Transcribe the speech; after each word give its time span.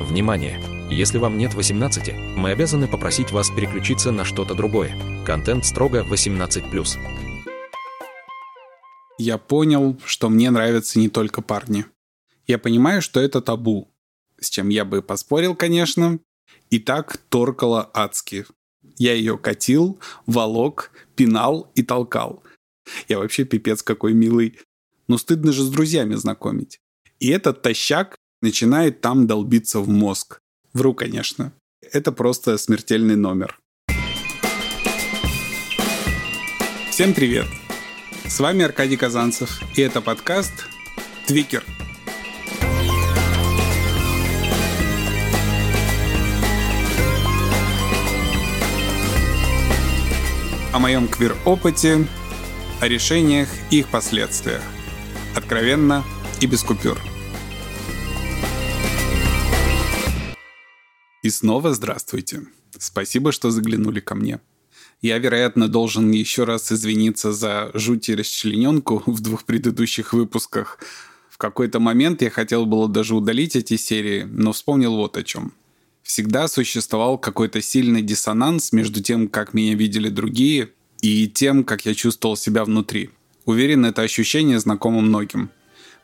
Внимание! 0.00 0.60
Если 0.90 1.18
вам 1.18 1.38
нет 1.38 1.54
18, 1.54 2.36
мы 2.36 2.50
обязаны 2.50 2.88
попросить 2.88 3.30
вас 3.30 3.50
переключиться 3.50 4.10
на 4.10 4.24
что-то 4.24 4.54
другое. 4.54 4.96
Контент 5.24 5.64
строго 5.64 6.04
18+. 6.04 6.98
Я 9.18 9.38
понял, 9.38 9.96
что 10.04 10.28
мне 10.28 10.50
нравятся 10.50 10.98
не 10.98 11.08
только 11.08 11.42
парни. 11.42 11.86
Я 12.48 12.58
понимаю, 12.58 13.02
что 13.02 13.20
это 13.20 13.40
табу. 13.40 13.88
С 14.40 14.50
чем 14.50 14.68
я 14.68 14.84
бы 14.84 15.00
поспорил, 15.00 15.54
конечно. 15.54 16.18
И 16.70 16.80
так 16.80 17.18
торкало 17.28 17.88
адски. 17.94 18.46
Я 18.98 19.14
ее 19.14 19.38
катил, 19.38 20.00
волок, 20.26 20.90
пинал 21.14 21.70
и 21.76 21.84
толкал. 21.84 22.42
Я 23.08 23.18
вообще 23.18 23.44
пипец 23.44 23.82
какой 23.82 24.12
милый. 24.12 24.58
Но 25.06 25.18
стыдно 25.18 25.52
же 25.52 25.62
с 25.62 25.68
друзьями 25.70 26.16
знакомить. 26.16 26.80
И 27.20 27.28
этот 27.28 27.62
тащак 27.62 28.16
начинает 28.44 29.00
там 29.00 29.26
долбиться 29.26 29.80
в 29.80 29.88
мозг. 29.88 30.40
Вру, 30.74 30.94
конечно. 30.94 31.52
Это 31.92 32.12
просто 32.12 32.58
смертельный 32.58 33.16
номер. 33.16 33.58
Всем 36.90 37.14
привет! 37.14 37.46
С 38.26 38.38
вами 38.40 38.64
Аркадий 38.64 38.96
Казанцев, 38.96 39.60
и 39.76 39.80
это 39.80 40.00
подкаст 40.00 40.52
«Твикер». 41.26 41.64
О 50.72 50.78
моем 50.78 51.08
квир-опыте, 51.08 52.06
о 52.80 52.88
решениях 52.88 53.48
и 53.70 53.78
их 53.78 53.88
последствиях. 53.88 54.62
Откровенно 55.34 56.04
и 56.40 56.46
без 56.46 56.62
купюр– 56.62 56.98
И 61.24 61.30
снова 61.30 61.72
здравствуйте. 61.72 62.42
Спасибо, 62.78 63.32
что 63.32 63.50
заглянули 63.50 64.00
ко 64.00 64.14
мне. 64.14 64.40
Я, 65.00 65.16
вероятно, 65.16 65.68
должен 65.68 66.10
еще 66.10 66.44
раз 66.44 66.70
извиниться 66.70 67.32
за 67.32 67.70
жуть 67.72 68.10
и 68.10 68.14
расчлененку 68.14 69.02
в 69.06 69.22
двух 69.22 69.44
предыдущих 69.44 70.12
выпусках. 70.12 70.78
В 71.30 71.38
какой-то 71.38 71.80
момент 71.80 72.20
я 72.20 72.28
хотел 72.28 72.66
было 72.66 72.90
даже 72.90 73.14
удалить 73.14 73.56
эти 73.56 73.78
серии, 73.78 74.24
но 74.24 74.52
вспомнил 74.52 74.96
вот 74.96 75.16
о 75.16 75.22
чем. 75.22 75.54
Всегда 76.02 76.46
существовал 76.46 77.16
какой-то 77.16 77.62
сильный 77.62 78.02
диссонанс 78.02 78.72
между 78.72 79.02
тем, 79.02 79.28
как 79.28 79.54
меня 79.54 79.74
видели 79.74 80.10
другие, 80.10 80.72
и 81.00 81.26
тем, 81.26 81.64
как 81.64 81.86
я 81.86 81.94
чувствовал 81.94 82.36
себя 82.36 82.66
внутри. 82.66 83.08
Уверен, 83.46 83.86
это 83.86 84.02
ощущение 84.02 84.60
знакомо 84.60 85.00
многим. 85.00 85.48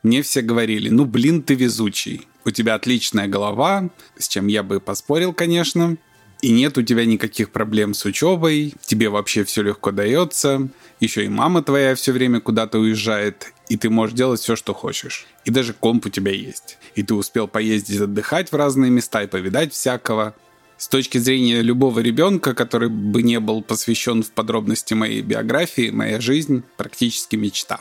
Мне 0.03 0.23
все 0.23 0.41
говорили, 0.41 0.89
ну 0.89 1.05
блин, 1.05 1.43
ты 1.43 1.53
везучий 1.53 2.27
у 2.45 2.51
тебя 2.51 2.75
отличная 2.75 3.29
голова, 3.29 3.91
с 4.19 4.29
чем 4.29 4.47
я 4.47 4.63
бы 4.63 4.81
поспорил, 4.81 5.33
конечно, 5.33 5.97
и 6.43 6.53
нет 6.53 6.79
у 6.79 6.83
тебя 6.83 7.05
никаких 7.05 7.51
проблем 7.51 7.93
с 7.93 8.05
учебой, 8.05 8.75
тебе 8.85 9.11
вообще 9.11 9.45
все 9.45 9.63
легко 9.63 9.91
дается, 9.91 10.69
еще 10.99 11.25
и 11.25 11.29
мама 11.29 11.63
твоя 11.63 11.95
все 11.95 12.13
время 12.13 12.41
куда-то 12.41 12.79
уезжает, 12.79 13.53
и 13.69 13.77
ты 13.77 13.91
можешь 13.91 14.17
делать 14.17 14.41
все, 14.41 14.57
что 14.57 14.73
хочешь. 14.73 15.27
И 15.45 15.51
даже 15.51 15.75
комп 15.75 16.07
у 16.07 16.09
тебя 16.09 16.33
есть. 16.33 16.79
И 16.95 17.03
ты 17.03 17.15
успел 17.15 17.47
поездить 17.47 18.01
отдыхать 18.01 18.53
в 18.53 18.57
разные 18.57 18.91
места 18.91 19.23
и 19.23 19.27
повидать 19.27 19.73
всякого. 19.73 20.35
С 20.79 20.89
точки 20.89 21.19
зрения 21.19 21.61
любого 21.61 22.01
ребенка, 22.01 22.55
который 22.55 22.89
бы 22.89 23.23
не 23.23 23.39
был 23.39 23.63
посвящен 23.63 24.23
в 24.23 24.31
подробности 24.31 24.95
моей 24.95 25.21
биографии, 25.21 25.91
моя 25.91 26.21
жизнь 26.23 26.63
практически 26.79 27.37
мечта. 27.37 27.81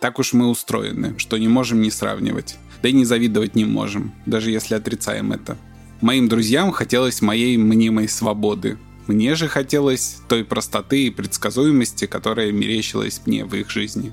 Так 0.00 0.18
уж 0.18 0.32
мы 0.32 0.48
устроены, 0.48 1.18
что 1.18 1.36
не 1.36 1.48
можем 1.48 1.82
не 1.82 1.90
сравнивать. 1.90 2.56
Да 2.82 2.88
и 2.88 2.92
не 2.92 3.04
завидовать 3.04 3.54
не 3.54 3.64
можем, 3.64 4.12
даже 4.26 4.50
если 4.50 4.74
отрицаем 4.74 5.32
это. 5.32 5.56
Моим 6.00 6.28
друзьям 6.28 6.72
хотелось 6.72 7.20
моей 7.20 7.56
мнимой 7.58 8.08
свободы. 8.08 8.78
Мне 9.06 9.34
же 9.34 9.48
хотелось 9.48 10.18
той 10.28 10.44
простоты 10.44 11.06
и 11.06 11.10
предсказуемости, 11.10 12.06
которая 12.06 12.52
мерещилась 12.52 13.20
мне 13.26 13.44
в 13.44 13.54
их 13.54 13.70
жизни. 13.70 14.12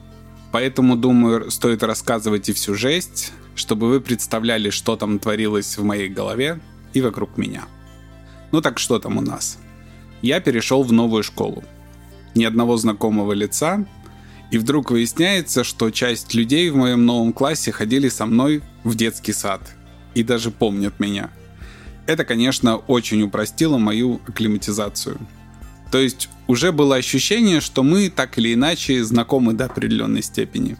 Поэтому, 0.51 0.95
думаю, 0.95 1.51
стоит 1.51 1.83
рассказывать 1.83 2.50
и 2.50 2.53
всю 2.53 2.73
жесть, 2.73 3.31
чтобы 3.55 3.89
вы 3.89 4.01
представляли, 4.01 4.69
что 4.69 4.95
там 4.95 5.19
творилось 5.19 5.78
в 5.78 5.84
моей 5.84 6.09
голове 6.09 6.59
и 6.94 7.01
вокруг 7.01 7.38
меня. 7.38 7.66
Ну 8.51 8.61
так 8.61 8.79
что 8.79 8.99
там 8.99 9.17
у 9.17 9.22
нас? 9.22 9.57
Я 10.22 10.39
перешел 10.39 10.84
в 10.84 10.91
новую 10.91 11.23
школу. 11.23 11.63
Ни 12.34 12.44
одного 12.44 12.78
знакомого 12.78 13.34
лица, 13.34 13.85
и 14.52 14.58
вдруг 14.58 14.91
выясняется, 14.91 15.63
что 15.63 15.90
часть 15.91 16.34
людей 16.34 16.69
в 16.69 16.75
моем 16.75 17.06
новом 17.06 17.34
классе 17.34 17.72
ходили 17.72 18.09
со 18.09 18.25
мной 18.25 18.62
в 18.84 18.96
детский 18.96 19.34
сад. 19.34 19.62
И 20.16 20.24
даже 20.24 20.52
помнят 20.52 21.00
меня. 21.00 21.30
Это, 22.06 22.24
конечно, 22.24 22.78
очень 22.78 23.22
упростило 23.24 23.78
мою 23.78 24.22
акклиматизацию. 24.28 25.19
То 25.91 26.00
есть 26.00 26.30
уже 26.47 26.72
было 26.72 26.96
ощущение, 26.96 27.62
что 27.62 27.84
мы 27.84 28.09
так 28.09 28.38
или 28.38 28.53
иначе 28.53 29.03
знакомы 29.03 29.53
до 29.53 29.66
определенной 29.66 30.24
степени. 30.24 30.78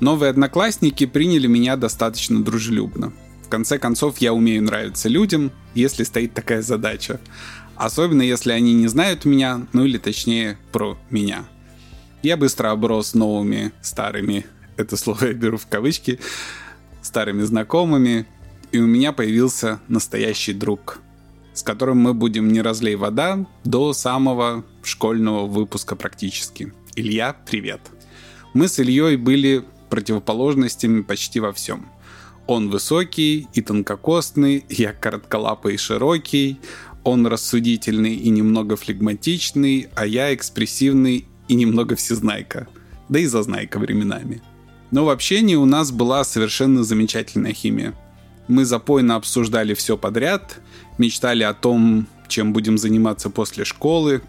Новые 0.00 0.30
одноклассники 0.30 1.06
приняли 1.06 1.48
меня 1.48 1.76
достаточно 1.76 2.42
дружелюбно. 2.42 3.12
В 3.44 3.48
конце 3.48 3.78
концов, 3.78 4.18
я 4.18 4.32
умею 4.32 4.62
нравиться 4.62 5.08
людям, 5.08 5.50
если 5.74 6.04
стоит 6.04 6.34
такая 6.34 6.62
задача. 6.62 7.20
Особенно 7.74 8.22
если 8.22 8.52
они 8.52 8.74
не 8.74 8.86
знают 8.86 9.24
меня, 9.24 9.66
ну 9.72 9.84
или 9.84 9.98
точнее 9.98 10.58
про 10.70 10.96
меня. 11.10 11.44
Я 12.22 12.36
быстро 12.36 12.72
оброс 12.72 13.14
новыми 13.14 13.70
старыми, 13.80 14.44
это 14.76 14.96
слово 14.96 15.26
я 15.26 15.32
беру 15.34 15.56
в 15.56 15.68
кавычки, 15.68 16.18
старыми 17.00 17.42
знакомыми, 17.42 18.26
и 18.72 18.78
у 18.78 18.86
меня 18.86 19.12
появился 19.12 19.78
настоящий 19.86 20.52
друг, 20.52 20.98
с 21.54 21.62
которым 21.62 21.98
мы 21.98 22.14
будем 22.14 22.48
не 22.48 22.60
разлей 22.60 22.96
вода 22.96 23.46
до 23.62 23.92
самого 23.92 24.64
школьного 24.82 25.46
выпуска 25.46 25.94
практически. 25.94 26.72
Илья, 26.96 27.36
привет. 27.46 27.80
Мы 28.52 28.66
с 28.66 28.80
Ильей 28.80 29.16
были 29.16 29.64
противоположностями 29.88 31.02
почти 31.02 31.38
во 31.38 31.52
всем. 31.52 31.86
Он 32.48 32.68
высокий 32.68 33.46
и 33.52 33.62
тонкокостный, 33.62 34.64
я 34.68 34.92
коротколапый 34.92 35.74
и 35.74 35.78
широкий, 35.78 36.58
он 37.04 37.28
рассудительный 37.28 38.16
и 38.16 38.28
немного 38.28 38.74
флегматичный, 38.74 39.88
а 39.94 40.04
я 40.04 40.34
экспрессивный 40.34 41.27
и 41.48 41.54
немного 41.54 41.96
всезнайка, 41.96 42.68
да 43.08 43.18
и 43.18 43.26
зазнайка 43.26 43.78
временами. 43.78 44.42
Но 44.90 45.04
в 45.04 45.10
общении 45.10 45.54
у 45.54 45.64
нас 45.64 45.90
была 45.90 46.24
совершенно 46.24 46.82
замечательная 46.84 47.52
химия. 47.52 47.94
Мы 48.46 48.64
запойно 48.64 49.16
обсуждали 49.16 49.74
все 49.74 49.98
подряд, 49.98 50.60
мечтали 50.96 51.42
о 51.42 51.52
том, 51.52 52.06
чем 52.28 52.52
будем 52.52 52.78
заниматься 52.78 53.28
после 53.28 53.64
школы. 53.64 54.22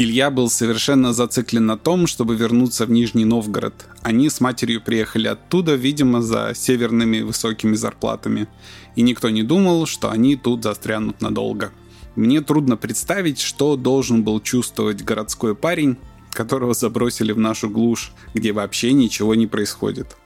Илья 0.00 0.30
был 0.30 0.48
совершенно 0.48 1.12
зациклен 1.12 1.66
на 1.66 1.76
том, 1.76 2.06
чтобы 2.06 2.36
вернуться 2.36 2.86
в 2.86 2.90
Нижний 2.90 3.24
Новгород. 3.24 3.74
Они 4.02 4.30
с 4.30 4.40
матерью 4.40 4.80
приехали 4.80 5.26
оттуда, 5.26 5.74
видимо, 5.74 6.22
за 6.22 6.52
северными 6.54 7.20
высокими 7.22 7.74
зарплатами. 7.74 8.46
И 8.94 9.02
никто 9.02 9.28
не 9.28 9.42
думал, 9.42 9.86
что 9.86 10.10
они 10.10 10.36
тут 10.36 10.62
застрянут 10.62 11.20
надолго. 11.20 11.72
Мне 12.14 12.40
трудно 12.40 12.76
представить, 12.76 13.40
что 13.40 13.76
должен 13.76 14.22
был 14.22 14.40
чувствовать 14.40 15.02
городской 15.02 15.56
парень, 15.56 15.96
которого 16.32 16.74
забросили 16.74 17.32
в 17.32 17.38
нашу 17.38 17.68
глушь, 17.70 18.12
где 18.34 18.52
вообще 18.52 18.92
ничего 18.92 19.34
не 19.34 19.46
происходит. 19.46 20.16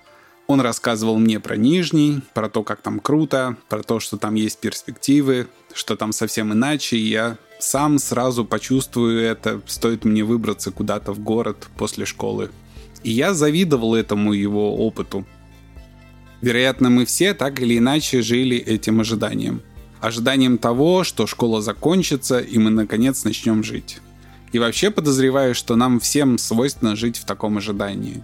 Он 0.47 0.61
рассказывал 0.61 1.19
мне 1.19 1.41
про 1.41 1.57
Нижний, 1.57 2.21
про 2.35 2.49
то, 2.49 2.63
как 2.63 2.83
там 2.83 3.01
круто, 3.01 3.57
про 3.69 3.83
то, 3.83 4.01
что 4.01 4.17
там 4.17 4.35
есть 4.35 4.59
перспективы, 4.59 5.47
что 5.73 5.97
там 5.97 6.13
совсем 6.13 6.53
иначе, 6.53 6.97
и 6.97 7.09
я 7.09 7.39
сам 7.59 7.99
сразу 7.99 8.45
почувствую 8.45 9.23
это, 9.23 9.63
стоит 9.67 10.05
мне 10.05 10.25
выбраться 10.25 10.71
куда-то 10.71 11.13
в 11.13 11.21
город 11.21 11.69
после 11.77 12.05
школы. 12.05 12.51
И 13.03 13.11
я 13.11 13.35
завидовал 13.35 13.95
этому 13.95 14.33
его 14.33 14.77
опыту. 14.77 15.25
Вероятно, 16.41 16.91
мы 16.91 17.05
все 17.05 17.35
так 17.35 17.61
или 17.61 17.79
иначе 17.79 18.21
жили 18.21 18.57
этим 18.57 19.01
ожиданием. 19.01 19.63
Ожиданием 20.01 20.59
того, 20.59 21.05
что 21.05 21.29
школа 21.29 21.63
закончится, 21.63 22.41
и 22.41 22.59
мы 22.59 22.71
наконец 22.71 23.23
начнем 23.25 23.63
жить. 23.63 24.01
И 24.53 24.59
вообще 24.59 24.91
подозреваю, 24.91 25.55
что 25.55 25.77
нам 25.77 25.99
всем 25.99 26.39
свойственно 26.39 26.95
жить 26.95 27.17
в 27.17 27.25
таком 27.25 27.59
ожидании. 27.59 28.23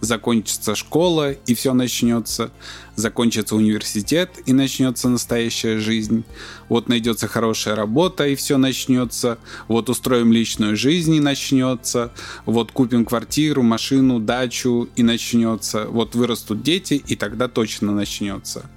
Закончится 0.00 0.74
школа, 0.74 1.32
и 1.32 1.54
все 1.54 1.74
начнется. 1.74 2.50
Закончится 2.96 3.54
университет, 3.54 4.30
и 4.46 4.54
начнется 4.54 5.10
настоящая 5.10 5.78
жизнь. 5.78 6.24
Вот 6.70 6.88
найдется 6.88 7.28
хорошая 7.28 7.76
работа, 7.76 8.26
и 8.26 8.34
все 8.34 8.56
начнется. 8.56 9.38
Вот 9.68 9.90
устроим 9.90 10.32
личную 10.32 10.74
жизнь, 10.74 11.14
и 11.14 11.20
начнется. 11.20 12.12
Вот 12.46 12.72
купим 12.72 13.04
квартиру, 13.04 13.62
машину, 13.62 14.20
дачу, 14.20 14.88
и 14.96 15.02
начнется. 15.02 15.86
Вот 15.86 16.14
вырастут 16.14 16.62
дети, 16.62 17.02
и 17.06 17.14
тогда 17.14 17.48
точно 17.48 17.92
начнется. 17.92 18.70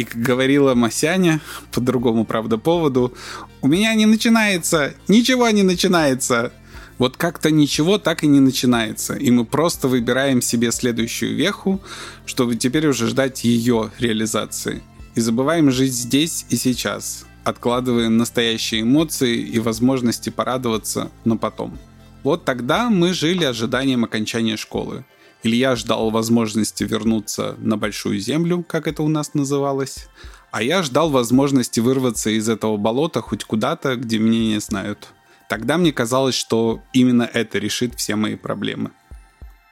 И 0.00 0.04
как 0.04 0.22
говорила 0.22 0.74
Масяня, 0.74 1.42
по 1.72 1.80
другому, 1.82 2.24
правда, 2.24 2.56
поводу, 2.56 3.12
у 3.60 3.68
меня 3.68 3.94
не 3.94 4.06
начинается, 4.06 4.94
ничего 5.08 5.50
не 5.50 5.62
начинается. 5.62 6.52
Вот 6.96 7.18
как-то 7.18 7.50
ничего 7.50 7.98
так 7.98 8.24
и 8.24 8.26
не 8.26 8.40
начинается. 8.40 9.12
И 9.12 9.30
мы 9.30 9.44
просто 9.44 9.88
выбираем 9.88 10.40
себе 10.40 10.72
следующую 10.72 11.36
веху, 11.36 11.82
чтобы 12.24 12.56
теперь 12.56 12.86
уже 12.86 13.08
ждать 13.08 13.44
ее 13.44 13.90
реализации. 13.98 14.82
и 15.16 15.20
забываем 15.20 15.70
жить 15.70 15.92
здесь 15.92 16.46
и 16.48 16.56
сейчас, 16.56 17.26
откладываем 17.44 18.16
настоящие 18.16 18.82
эмоции 18.82 19.36
и 19.36 19.58
возможности 19.58 20.30
порадоваться, 20.30 21.10
но 21.24 21.36
потом. 21.36 21.78
Вот 22.22 22.46
тогда 22.46 22.88
мы 22.88 23.12
жили 23.12 23.44
ожиданием 23.44 24.04
окончания 24.04 24.56
школы. 24.56 25.04
Илья 25.42 25.74
ждал 25.74 26.10
возможности 26.10 26.84
вернуться 26.84 27.54
на 27.58 27.76
Большую 27.78 28.18
Землю, 28.18 28.64
как 28.66 28.86
это 28.86 29.02
у 29.02 29.08
нас 29.08 29.32
называлось, 29.34 30.08
а 30.50 30.62
я 30.62 30.82
ждал 30.82 31.10
возможности 31.10 31.80
вырваться 31.80 32.30
из 32.30 32.48
этого 32.48 32.76
болота 32.76 33.22
хоть 33.22 33.44
куда-то, 33.44 33.96
где 33.96 34.18
меня 34.18 34.54
не 34.54 34.60
знают. 34.60 35.08
Тогда 35.48 35.78
мне 35.78 35.92
казалось, 35.92 36.34
что 36.34 36.82
именно 36.92 37.22
это 37.22 37.58
решит 37.58 37.94
все 37.96 38.16
мои 38.16 38.36
проблемы. 38.36 38.90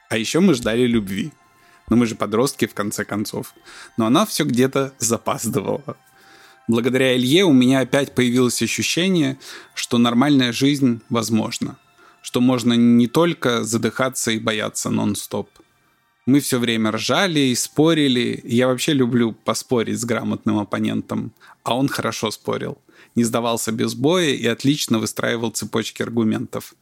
А 0.09 0.17
еще 0.17 0.39
мы 0.39 0.53
ждали 0.55 0.87
любви. 0.87 1.31
Но 1.89 1.95
мы 1.95 2.05
же 2.05 2.15
подростки, 2.15 2.65
в 2.65 2.73
конце 2.73 3.05
концов. 3.05 3.53
Но 3.97 4.05
она 4.05 4.25
все 4.25 4.43
где-то 4.43 4.93
запаздывала. 4.99 5.97
Благодаря 6.67 7.15
Илье 7.15 7.45
у 7.45 7.53
меня 7.53 7.79
опять 7.79 8.13
появилось 8.13 8.61
ощущение, 8.61 9.37
что 9.73 9.97
нормальная 9.97 10.51
жизнь 10.51 11.01
возможна. 11.09 11.77
Что 12.21 12.41
можно 12.41 12.73
не 12.73 13.07
только 13.07 13.63
задыхаться 13.63 14.31
и 14.31 14.39
бояться 14.39 14.89
нон-стоп. 14.89 15.49
Мы 16.25 16.41
все 16.41 16.59
время 16.59 16.91
ржали 16.91 17.39
и 17.39 17.55
спорили. 17.55 18.39
Я 18.43 18.67
вообще 18.67 18.93
люблю 18.93 19.31
поспорить 19.31 19.99
с 19.99 20.05
грамотным 20.05 20.59
оппонентом. 20.59 21.31
А 21.63 21.75
он 21.75 21.87
хорошо 21.87 22.29
спорил. 22.29 22.77
Не 23.15 23.23
сдавался 23.23 23.71
без 23.71 23.95
боя 23.95 24.29
и 24.29 24.45
отлично 24.45 24.99
выстраивал 24.99 25.49
цепочки 25.51 26.03
аргументов. 26.03 26.75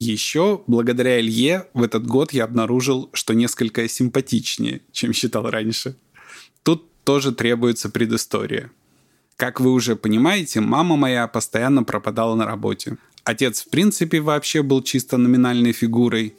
Еще, 0.00 0.62
благодаря 0.66 1.18
Илье, 1.18 1.66
в 1.74 1.82
этот 1.82 2.06
год 2.06 2.32
я 2.32 2.44
обнаружил, 2.44 3.10
что 3.12 3.34
несколько 3.34 3.88
симпатичнее, 3.88 4.82
чем 4.92 5.12
считал 5.12 5.50
раньше. 5.50 5.96
Тут 6.62 6.88
тоже 7.02 7.32
требуется 7.32 7.90
предыстория. 7.90 8.70
Как 9.36 9.60
вы 9.60 9.72
уже 9.72 9.96
понимаете, 9.96 10.60
мама 10.60 10.96
моя 10.96 11.26
постоянно 11.26 11.84
пропадала 11.84 12.34
на 12.34 12.44
работе. 12.44 12.96
Отец, 13.24 13.62
в 13.62 13.70
принципе, 13.70 14.20
вообще 14.20 14.62
был 14.62 14.82
чисто 14.82 15.16
номинальной 15.16 15.72
фигурой, 15.72 16.34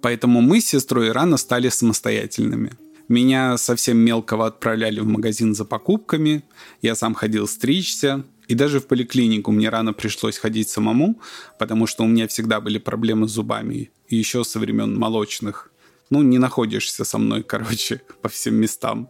поэтому 0.00 0.40
мы 0.40 0.60
с 0.60 0.66
сестрой 0.66 1.12
рано 1.12 1.36
стали 1.36 1.68
самостоятельными. 1.68 2.72
Меня 3.08 3.58
совсем 3.58 3.98
мелкого 3.98 4.46
отправляли 4.46 5.00
в 5.00 5.06
магазин 5.06 5.54
за 5.54 5.64
покупками, 5.64 6.44
я 6.80 6.94
сам 6.94 7.14
ходил 7.14 7.48
стричься, 7.48 8.24
и 8.46 8.54
даже 8.54 8.80
в 8.80 8.86
поликлинику 8.86 9.52
мне 9.52 9.68
рано 9.68 9.92
пришлось 9.92 10.38
ходить 10.38 10.68
самому, 10.68 11.20
потому 11.58 11.86
что 11.86 12.04
у 12.04 12.06
меня 12.06 12.26
всегда 12.28 12.60
были 12.60 12.78
проблемы 12.78 13.28
с 13.28 13.32
зубами, 13.32 13.90
и 14.08 14.16
еще 14.16 14.44
со 14.44 14.58
времен 14.58 14.96
молочных. 14.96 15.70
Ну, 16.10 16.22
не 16.22 16.38
находишься 16.38 17.04
со 17.04 17.18
мной, 17.18 17.42
короче, 17.46 18.02
по 18.22 18.28
всем 18.28 18.54
местам. 18.54 19.08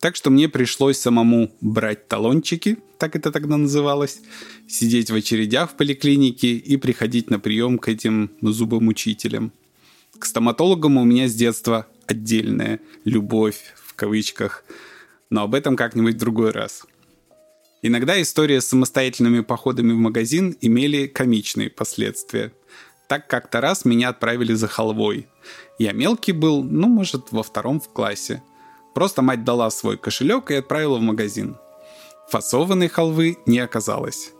Так 0.00 0.14
что 0.14 0.30
мне 0.30 0.48
пришлось 0.48 0.98
самому 0.98 1.50
брать 1.60 2.06
талончики, 2.06 2.78
так 2.98 3.16
это 3.16 3.32
тогда 3.32 3.56
называлось, 3.56 4.20
сидеть 4.68 5.10
в 5.10 5.14
очередях 5.14 5.70
в 5.70 5.74
поликлинике 5.74 6.56
и 6.56 6.76
приходить 6.76 7.30
на 7.30 7.38
прием 7.38 7.78
к 7.78 7.88
этим 7.88 8.30
зубомучителям. 8.42 9.52
К 10.18 10.24
стоматологам 10.24 10.96
у 10.98 11.04
меня 11.04 11.28
с 11.28 11.34
детства 11.34 11.86
отдельная 12.06 12.80
любовь, 13.04 13.74
в 13.76 13.94
кавычках, 13.94 14.64
но 15.30 15.42
об 15.42 15.54
этом 15.54 15.76
как-нибудь 15.76 16.14
в 16.14 16.18
другой 16.18 16.50
раз. 16.50 16.84
Иногда 17.82 18.20
истории 18.20 18.58
с 18.58 18.66
самостоятельными 18.66 19.40
походами 19.40 19.92
в 19.92 19.96
магазин 19.96 20.56
имели 20.60 21.06
комичные 21.06 21.70
последствия. 21.70 22.52
Так 23.08 23.28
как-то 23.28 23.60
раз 23.60 23.84
меня 23.84 24.08
отправили 24.08 24.54
за 24.54 24.66
халвой. 24.66 25.28
Я 25.78 25.92
мелкий 25.92 26.32
был, 26.32 26.64
ну, 26.64 26.88
может, 26.88 27.30
во 27.30 27.42
втором 27.42 27.80
в 27.80 27.88
классе. 27.88 28.42
Просто 28.96 29.20
мать 29.20 29.44
дала 29.44 29.68
свой 29.70 29.98
кошелек 29.98 30.50
и 30.50 30.54
отправила 30.54 30.96
в 30.96 31.02
магазин. 31.02 31.58
Фасованной 32.30 32.88
халвы 32.88 33.36
не 33.44 33.58
оказалось. 33.58 34.32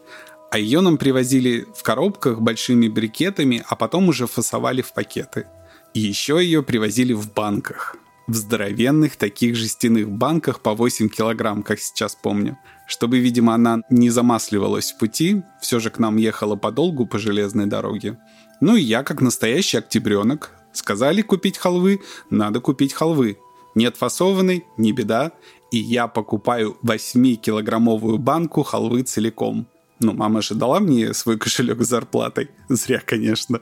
А 0.50 0.58
ее 0.58 0.80
нам 0.80 0.96
привозили 0.96 1.66
в 1.76 1.82
коробках 1.82 2.40
большими 2.40 2.88
брикетами, 2.88 3.62
а 3.68 3.76
потом 3.76 4.08
уже 4.08 4.26
фасовали 4.26 4.80
в 4.80 4.94
пакеты. 4.94 5.46
И 5.92 6.00
еще 6.00 6.42
ее 6.42 6.62
привозили 6.62 7.12
в 7.12 7.34
банках. 7.34 7.96
В 8.28 8.34
здоровенных 8.34 9.16
таких 9.16 9.56
жестяных 9.56 10.08
банках 10.08 10.60
по 10.60 10.72
8 10.72 11.10
килограмм, 11.10 11.62
как 11.62 11.78
сейчас 11.78 12.14
помню. 12.14 12.56
Чтобы, 12.86 13.18
видимо, 13.18 13.52
она 13.52 13.82
не 13.90 14.08
замасливалась 14.08 14.90
в 14.90 14.96
пути, 14.96 15.42
все 15.60 15.80
же 15.80 15.90
к 15.90 15.98
нам 15.98 16.16
ехала 16.16 16.56
подолгу 16.56 17.04
по 17.04 17.18
железной 17.18 17.66
дороге. 17.66 18.18
Ну 18.62 18.76
и 18.76 18.80
я, 18.80 19.02
как 19.02 19.20
настоящий 19.20 19.76
октябренок, 19.76 20.52
сказали 20.72 21.20
купить 21.20 21.58
халвы, 21.58 22.00
надо 22.30 22.60
купить 22.60 22.94
халвы. 22.94 23.36
Нет 23.76 23.98
фасованной, 23.98 24.64
не 24.78 24.92
беда, 24.92 25.32
и 25.70 25.76
я 25.76 26.08
покупаю 26.08 26.78
8-килограммовую 26.82 28.16
банку 28.16 28.62
халвы 28.62 29.02
целиком. 29.02 29.66
Ну, 30.00 30.14
мама 30.14 30.40
же 30.40 30.54
дала 30.54 30.80
мне 30.80 31.12
свой 31.12 31.38
кошелек 31.38 31.82
с 31.82 31.88
зарплатой. 31.88 32.50
Зря, 32.70 33.02
конечно. 33.04 33.60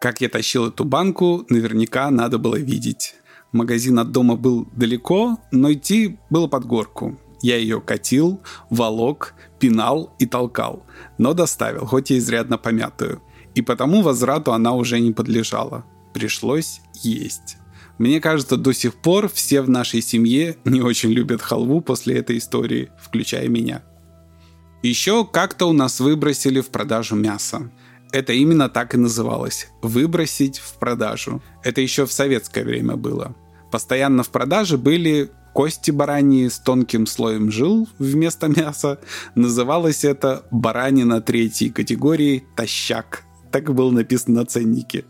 Как 0.00 0.22
я 0.22 0.30
тащил 0.30 0.68
эту 0.68 0.84
банку, 0.84 1.44
наверняка 1.50 2.10
надо 2.10 2.38
было 2.38 2.56
видеть. 2.56 3.16
Магазин 3.52 3.98
от 3.98 4.12
дома 4.12 4.36
был 4.36 4.66
далеко, 4.72 5.38
но 5.52 5.70
идти 5.72 6.18
было 6.30 6.46
под 6.46 6.64
горку. 6.64 7.18
Я 7.42 7.58
ее 7.58 7.82
катил, 7.82 8.40
волок, 8.70 9.34
пинал 9.58 10.14
и 10.18 10.24
толкал, 10.24 10.86
но 11.18 11.34
доставил, 11.34 11.84
хоть 11.84 12.10
и 12.10 12.16
изрядно 12.16 12.56
помятую. 12.56 13.20
И 13.54 13.60
потому 13.60 14.00
возврату 14.00 14.54
она 14.54 14.72
уже 14.72 15.00
не 15.00 15.12
подлежала. 15.12 15.84
Пришлось 16.14 16.80
есть. 16.94 17.58
Мне 17.98 18.20
кажется, 18.20 18.56
до 18.56 18.72
сих 18.72 18.94
пор 18.94 19.28
все 19.28 19.62
в 19.62 19.70
нашей 19.70 20.02
семье 20.02 20.56
не 20.64 20.80
очень 20.80 21.10
любят 21.10 21.42
халву 21.42 21.80
после 21.80 22.16
этой 22.18 22.38
истории, 22.38 22.90
включая 23.00 23.48
меня. 23.48 23.82
Еще 24.82 25.24
как-то 25.24 25.66
у 25.66 25.72
нас 25.72 26.00
выбросили 26.00 26.60
в 26.60 26.68
продажу 26.68 27.14
мясо. 27.14 27.70
Это 28.12 28.32
именно 28.32 28.68
так 28.68 28.94
и 28.94 28.98
называлось– 28.98 29.68
выбросить 29.82 30.58
в 30.58 30.78
продажу. 30.78 31.42
Это 31.62 31.80
еще 31.80 32.06
в 32.06 32.12
советское 32.12 32.64
время 32.64 32.96
было. 32.96 33.34
Постоянно 33.72 34.22
в 34.22 34.28
продаже 34.28 34.76
были 34.76 35.30
кости 35.54 35.90
бараньи 35.90 36.48
с 36.48 36.58
тонким 36.58 37.06
слоем 37.06 37.50
жил 37.50 37.88
вместо 37.98 38.48
мяса. 38.48 39.00
Называлось 39.34 40.04
это 40.04 40.44
баранина 40.50 41.22
третьей 41.22 41.70
категории 41.70 42.44
«тащак». 42.56 43.22
Так 43.50 43.72
было 43.72 43.90
написано 43.90 44.40
на 44.40 44.46
ценнике. 44.46 45.04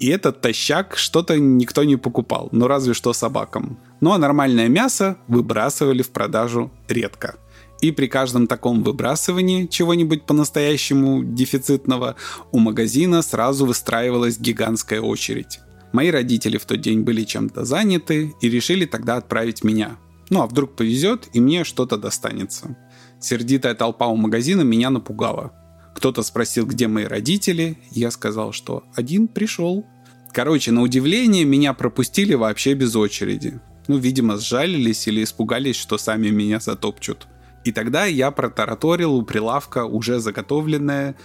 И 0.00 0.08
этот 0.08 0.40
тащак 0.40 0.96
что-то 0.96 1.38
никто 1.38 1.84
не 1.84 1.96
покупал, 1.96 2.48
ну 2.52 2.68
разве 2.68 2.94
что 2.94 3.12
собакам. 3.12 3.78
Ну 4.00 4.12
а 4.12 4.18
нормальное 4.18 4.68
мясо 4.68 5.16
выбрасывали 5.26 6.02
в 6.02 6.10
продажу 6.10 6.70
редко. 6.88 7.36
И 7.80 7.92
при 7.92 8.06
каждом 8.06 8.46
таком 8.46 8.82
выбрасывании 8.82 9.66
чего-нибудь 9.66 10.24
по-настоящему 10.24 11.22
дефицитного 11.24 12.16
у 12.52 12.58
магазина 12.58 13.22
сразу 13.22 13.66
выстраивалась 13.66 14.38
гигантская 14.38 15.00
очередь. 15.00 15.60
Мои 15.92 16.10
родители 16.10 16.58
в 16.58 16.64
тот 16.64 16.80
день 16.80 17.00
были 17.00 17.24
чем-то 17.24 17.64
заняты 17.64 18.34
и 18.40 18.48
решили 18.48 18.84
тогда 18.84 19.16
отправить 19.16 19.64
меня. 19.64 19.96
Ну 20.28 20.42
а 20.42 20.46
вдруг 20.46 20.76
повезет 20.76 21.28
и 21.32 21.40
мне 21.40 21.64
что-то 21.64 21.96
достанется. 21.96 22.76
Сердитая 23.20 23.74
толпа 23.74 24.06
у 24.06 24.16
магазина 24.16 24.62
меня 24.62 24.90
напугала. 24.90 25.52
Кто-то 25.98 26.22
спросил, 26.22 26.64
где 26.64 26.86
мои 26.86 27.06
родители, 27.06 27.76
я 27.90 28.12
сказал, 28.12 28.52
что 28.52 28.84
один 28.94 29.26
пришел. 29.26 29.84
Короче, 30.32 30.70
на 30.70 30.82
удивление 30.82 31.44
меня 31.44 31.74
пропустили 31.74 32.34
вообще 32.34 32.74
без 32.74 32.94
очереди. 32.94 33.58
Ну, 33.88 33.96
видимо, 33.96 34.36
сжалились 34.36 35.08
или 35.08 35.24
испугались, 35.24 35.74
что 35.74 35.98
сами 35.98 36.28
меня 36.28 36.60
затопчут. 36.60 37.26
И 37.64 37.72
тогда 37.72 38.04
я 38.04 38.30
протараторил 38.30 39.16
у 39.16 39.22
прилавка 39.24 39.86
уже 39.86 40.20
заготовленное. 40.20 41.16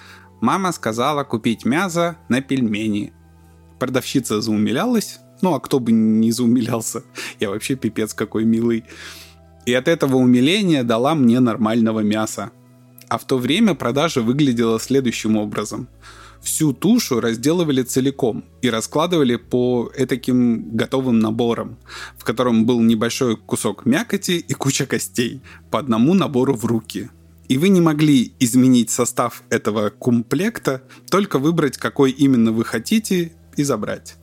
Мама 0.41 0.71
сказала 0.71 1.23
купить 1.23 1.65
мясо 1.65 2.17
на 2.27 2.41
пельмени. 2.41 3.13
Продавщица 3.77 4.41
заумилялась. 4.41 5.19
Ну, 5.43 5.53
а 5.53 5.59
кто 5.59 5.79
бы 5.79 5.91
не 5.91 6.31
заумилялся? 6.31 7.03
Я 7.39 7.51
вообще 7.51 7.75
пипец 7.75 8.15
какой 8.15 8.43
милый. 8.43 8.85
И 9.67 9.73
от 9.75 9.87
этого 9.87 10.15
умиления 10.15 10.81
дала 10.81 11.13
мне 11.13 11.39
нормального 11.39 11.99
мяса. 11.99 12.49
А 13.09 13.17
в 13.17 13.25
то 13.25 13.37
время 13.37 13.75
продажа 13.75 14.21
выглядела 14.21 14.79
следующим 14.79 15.37
образом. 15.37 15.87
Всю 16.41 16.73
тушу 16.73 17.21
разделывали 17.21 17.83
целиком 17.83 18.43
и 18.61 18.69
раскладывали 18.69 19.37
по 19.37 19.89
этаким 19.95 20.75
готовым 20.75 21.19
наборам, 21.19 21.77
в 22.17 22.25
котором 22.25 22.65
был 22.65 22.81
небольшой 22.81 23.37
кусок 23.37 23.85
мякоти 23.85 24.43
и 24.45 24.53
куча 24.53 24.85
костей, 24.85 25.41
по 25.71 25.79
одному 25.79 26.13
набору 26.13 26.53
в 26.53 26.65
руки. 26.65 27.09
И 27.47 27.57
вы 27.57 27.69
не 27.69 27.81
могли 27.81 28.33
изменить 28.39 28.89
состав 28.89 29.43
этого 29.49 29.89
комплекта, 29.89 30.83
только 31.09 31.39
выбрать, 31.39 31.77
какой 31.77 32.11
именно 32.11 32.51
вы 32.51 32.65
хотите 32.65 33.31
и 33.55 33.63
забрать. 33.63 34.17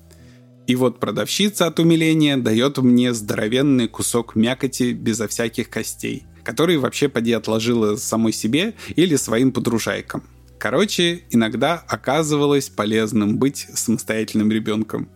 И 0.67 0.77
вот 0.77 1.01
продавщица 1.01 1.67
от 1.67 1.81
умиления 1.81 2.37
дает 2.37 2.79
мне 2.79 3.13
здоровенный 3.15 3.89
кусок 3.89 4.37
мякоти 4.37 4.93
безо 4.93 5.27
всяких 5.27 5.69
костей, 5.69 6.27
который 6.51 6.79
вообще 6.79 7.09
поди 7.09 7.31
отложила 7.33 7.95
самой 7.95 8.33
себе 8.33 8.75
или 8.97 9.15
своим 9.15 9.53
подружайкам. 9.53 10.25
Короче, 10.59 11.23
иногда 11.31 11.77
оказывалось 11.87 12.69
полезным 12.69 13.39
быть 13.39 13.69
самостоятельным 13.73 14.51
ребенком. 14.51 15.09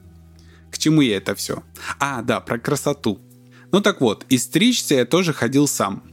К 0.70 0.78
чему 0.78 1.00
я 1.00 1.16
это 1.16 1.34
все? 1.34 1.64
А, 1.98 2.22
да, 2.22 2.38
про 2.38 2.60
красоту. 2.60 3.18
Ну 3.72 3.80
так 3.80 4.00
вот, 4.00 4.24
и 4.28 4.38
стричься 4.38 4.94
я 4.94 5.06
тоже 5.06 5.32
ходил 5.32 5.66
сам. 5.66 6.04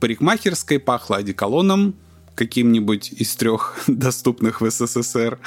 парикмахерской 0.00 0.78
пахло 0.78 1.18
одеколоном, 1.18 1.94
каким-нибудь 2.40 3.12
из 3.12 3.36
трех 3.36 3.76
доступных 3.86 4.62
в 4.62 4.70
СССР. 4.70 5.38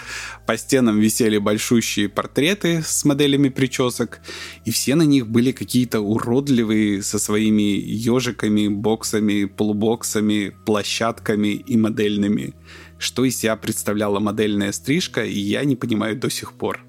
По 0.45 0.57
стенам 0.57 0.99
висели 0.99 1.39
большущие 1.39 2.07
портреты 2.07 2.83
с 2.85 3.03
моделями 3.03 3.49
причесок, 3.49 4.19
и 4.63 4.69
все 4.69 4.93
на 4.93 5.01
них 5.01 5.27
были 5.27 5.51
какие-то 5.51 6.01
уродливые 6.01 7.01
со 7.01 7.17
своими 7.17 7.79
ежиками, 8.13 8.67
боксами, 8.67 9.45
полубоксами, 9.45 10.53
площадками 10.65 11.53
и 11.71 11.77
модельными. 11.77 12.53
Что 12.99 13.25
из 13.25 13.37
себя 13.37 13.55
представляла 13.55 14.19
модельная 14.19 14.71
стрижка, 14.71 15.25
я 15.25 15.63
не 15.63 15.75
понимаю 15.75 16.15
до 16.19 16.29
сих 16.29 16.53
пор. 16.53 16.85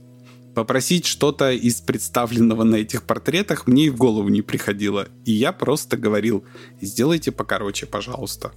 Попросить 0.54 1.06
что-то 1.06 1.50
из 1.50 1.80
представленного 1.80 2.62
на 2.62 2.76
этих 2.76 3.02
портретах 3.02 3.66
мне 3.66 3.86
и 3.86 3.90
в 3.90 3.96
голову 3.96 4.28
не 4.28 4.42
приходило. 4.42 5.08
И 5.24 5.32
я 5.32 5.50
просто 5.50 5.96
говорил, 5.96 6.44
сделайте 6.80 7.32
покороче, 7.32 7.86
пожалуйста. 7.86 8.52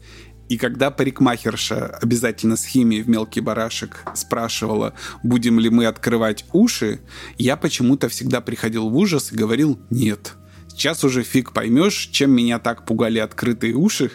И 0.49 0.57
когда 0.57 0.91
парикмахерша 0.91 1.97
обязательно 2.01 2.55
с 2.55 2.65
химией 2.65 3.03
в 3.03 3.09
мелкий 3.09 3.41
барашек 3.41 4.03
спрашивала, 4.15 4.93
будем 5.23 5.59
ли 5.59 5.69
мы 5.69 5.85
открывать 5.85 6.45
уши, 6.53 7.01
я 7.37 7.57
почему-то 7.57 8.09
всегда 8.09 8.41
приходил 8.41 8.89
в 8.89 8.95
ужас 8.95 9.31
и 9.31 9.35
говорил 9.35 9.79
«нет». 9.89 10.33
Сейчас 10.69 11.03
уже 11.03 11.23
фиг 11.23 11.53
поймешь, 11.53 12.09
чем 12.11 12.31
меня 12.31 12.59
так 12.59 12.85
пугали 12.85 13.17
открытые 13.17 13.73
уши, 13.73 14.11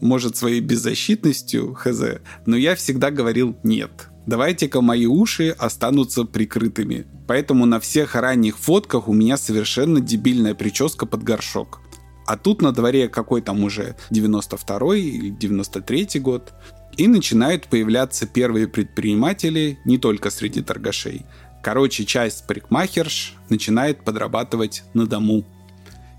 может, 0.00 0.36
своей 0.36 0.60
беззащитностью, 0.60 1.72
хз, 1.72 2.02
но 2.44 2.56
я 2.56 2.74
всегда 2.76 3.10
говорил 3.10 3.56
«нет». 3.62 4.08
Давайте-ка 4.26 4.82
мои 4.82 5.06
уши 5.06 5.48
останутся 5.48 6.24
прикрытыми. 6.24 7.06
Поэтому 7.26 7.66
на 7.66 7.80
всех 7.80 8.14
ранних 8.14 8.56
фотках 8.58 9.08
у 9.08 9.12
меня 9.12 9.36
совершенно 9.36 10.00
дебильная 10.00 10.54
прическа 10.54 11.06
под 11.06 11.24
горшок. 11.24 11.81
А 12.26 12.36
тут 12.36 12.62
на 12.62 12.72
дворе 12.72 13.08
какой 13.08 13.42
там 13.42 13.64
уже 13.64 13.96
92 14.10 14.96
или 14.96 15.30
93 15.30 16.20
год. 16.20 16.52
И 16.96 17.08
начинают 17.08 17.68
появляться 17.68 18.26
первые 18.26 18.68
предприниматели 18.68 19.78
не 19.84 19.98
только 19.98 20.30
среди 20.30 20.62
торгашей. 20.62 21.24
Короче, 21.62 22.04
часть 22.04 22.46
парикмахерш 22.46 23.34
начинает 23.48 24.04
подрабатывать 24.04 24.84
на 24.94 25.06
дому. 25.06 25.44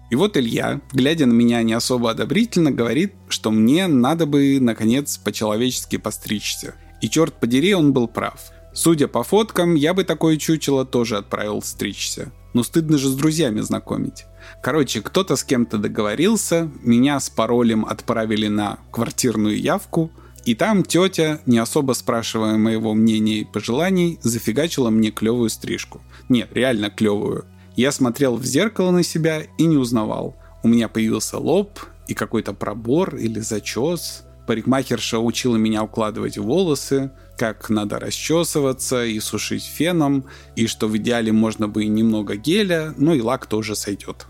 И 0.10 0.15
вот 0.15 0.38
Илья, 0.38 0.79
глядя 0.91 1.25
на 1.25 1.33
меня 1.33 1.63
не 1.63 1.74
особо 1.74 2.12
одобрительно, 2.12 2.72
говорит, 2.72 3.13
что 3.29 3.51
мне 3.51 3.88
надо 3.88 4.25
бы, 4.25 4.60
наконец, 4.60 5.17
по-человечески 5.17 5.98
постричься. 5.98 6.75
И 7.01 7.10
черт 7.10 7.39
подери, 7.39 7.74
он 7.74 7.93
был 7.93 8.07
прав. 8.07 8.51
Судя 8.74 9.07
по 9.07 9.24
фоткам, 9.24 9.75
я 9.75 9.93
бы 9.93 10.03
такое 10.03 10.38
чучело 10.38 10.86
тоже 10.86 11.17
отправил 11.17 11.62
стричься. 11.62 12.31
Но 12.53 12.63
стыдно 12.63 12.98
же 12.98 13.10
с 13.10 13.15
друзьями 13.15 13.62
знакомить. 13.62 14.25
Короче, 14.62 15.01
кто-то 15.01 15.35
с 15.35 15.43
кем-то 15.43 15.77
договорился, 15.77 16.69
меня 16.81 17.19
с 17.19 17.29
паролем 17.29 17.85
отправили 17.85 18.47
на 18.47 18.79
квартирную 18.91 19.59
явку, 19.59 20.12
и 20.45 20.55
там 20.55 20.83
тетя, 20.83 21.39
не 21.45 21.57
особо 21.57 21.93
спрашивая 21.93 22.57
моего 22.57 22.93
мнения 22.93 23.39
и 23.39 23.45
пожеланий, 23.45 24.19
зафигачила 24.21 24.89
мне 24.89 25.12
клевую 25.12 25.50
стрижку. 25.50 26.01
Нет, 26.27 26.50
реально 26.53 26.89
клевую. 26.89 27.45
Я 27.75 27.91
смотрел 27.91 28.35
в 28.35 28.45
зеркало 28.45 28.91
на 28.91 29.03
себя 29.03 29.43
и 29.57 29.63
не 29.65 29.77
узнавал. 29.77 30.35
У 30.62 30.67
меня 30.67 30.89
появился 30.89 31.38
лоб 31.38 31.79
и 32.07 32.13
какой-то 32.13 32.53
пробор 32.53 33.15
или 33.15 33.39
зачес. 33.39 34.23
Парикмахерша 34.45 35.19
учила 35.19 35.55
меня 35.55 35.83
укладывать 35.83 36.38
волосы, 36.38 37.12
как 37.38 37.69
надо 37.69 38.00
расчесываться 38.00 39.05
и 39.05 39.19
сушить 39.21 39.63
феном, 39.63 40.25
и 40.57 40.67
что 40.67 40.88
в 40.88 40.97
идеале 40.97 41.31
можно 41.31 41.69
бы 41.69 41.85
и 41.85 41.88
немного 41.88 42.35
геля, 42.35 42.93
но 42.97 43.13
и 43.13 43.21
лак 43.21 43.45
тоже 43.45 43.75
сойдет. 43.75 44.27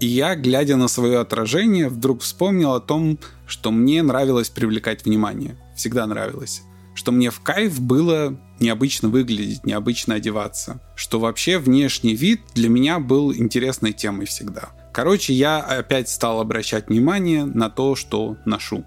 И 0.00 0.06
я, 0.06 0.34
глядя 0.34 0.76
на 0.76 0.88
свое 0.88 1.18
отражение, 1.18 1.88
вдруг 1.88 2.20
вспомнил 2.20 2.72
о 2.72 2.80
том, 2.80 3.18
что 3.46 3.70
мне 3.70 4.02
нравилось 4.02 4.50
привлекать 4.50 5.04
внимание. 5.04 5.56
Всегда 5.74 6.06
нравилось. 6.06 6.62
Что 6.94 7.12
мне 7.12 7.30
в 7.30 7.40
кайф 7.40 7.80
было 7.80 8.38
необычно 8.60 9.08
выглядеть, 9.08 9.64
необычно 9.64 10.14
одеваться. 10.14 10.80
Что 10.96 11.18
вообще 11.18 11.58
внешний 11.58 12.14
вид 12.14 12.40
для 12.54 12.68
меня 12.68 12.98
был 12.98 13.34
интересной 13.34 13.92
темой 13.92 14.26
всегда. 14.26 14.70
Короче, 14.92 15.32
я 15.32 15.60
опять 15.60 16.08
стал 16.08 16.40
обращать 16.40 16.88
внимание 16.88 17.44
на 17.44 17.68
то, 17.70 17.94
что 17.96 18.36
ношу. 18.44 18.84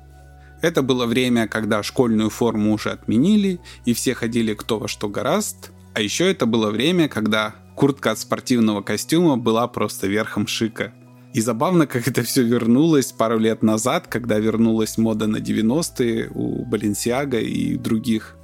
Это 0.61 0.81
было 0.81 1.05
время, 1.05 1.47
когда 1.47 1.83
школьную 1.83 2.29
форму 2.29 2.73
уже 2.73 2.91
отменили, 2.91 3.59
и 3.85 3.93
все 3.93 4.13
ходили 4.13 4.53
кто 4.53 4.79
во 4.79 4.87
что 4.87 5.07
гораст. 5.07 5.71
А 5.93 6.01
еще 6.01 6.29
это 6.29 6.45
было 6.45 6.69
время, 6.69 7.07
когда 7.07 7.55
куртка 7.75 8.11
от 8.11 8.19
спортивного 8.19 8.81
костюма 8.81 9.37
была 9.37 9.67
просто 9.67 10.07
верхом 10.07 10.47
шика. 10.47 10.93
И 11.33 11.41
забавно, 11.41 11.85
как 11.85 12.07
это 12.07 12.23
все 12.23 12.43
вернулось 12.43 13.11
пару 13.11 13.37
лет 13.37 13.61
назад, 13.61 14.07
когда 14.07 14.39
вернулась 14.39 14.97
мода 14.97 15.27
на 15.27 15.37
90-е 15.37 16.31
у 16.33 16.65
Баленсиага 16.65 17.39
и 17.39 17.75
других. 17.75 18.35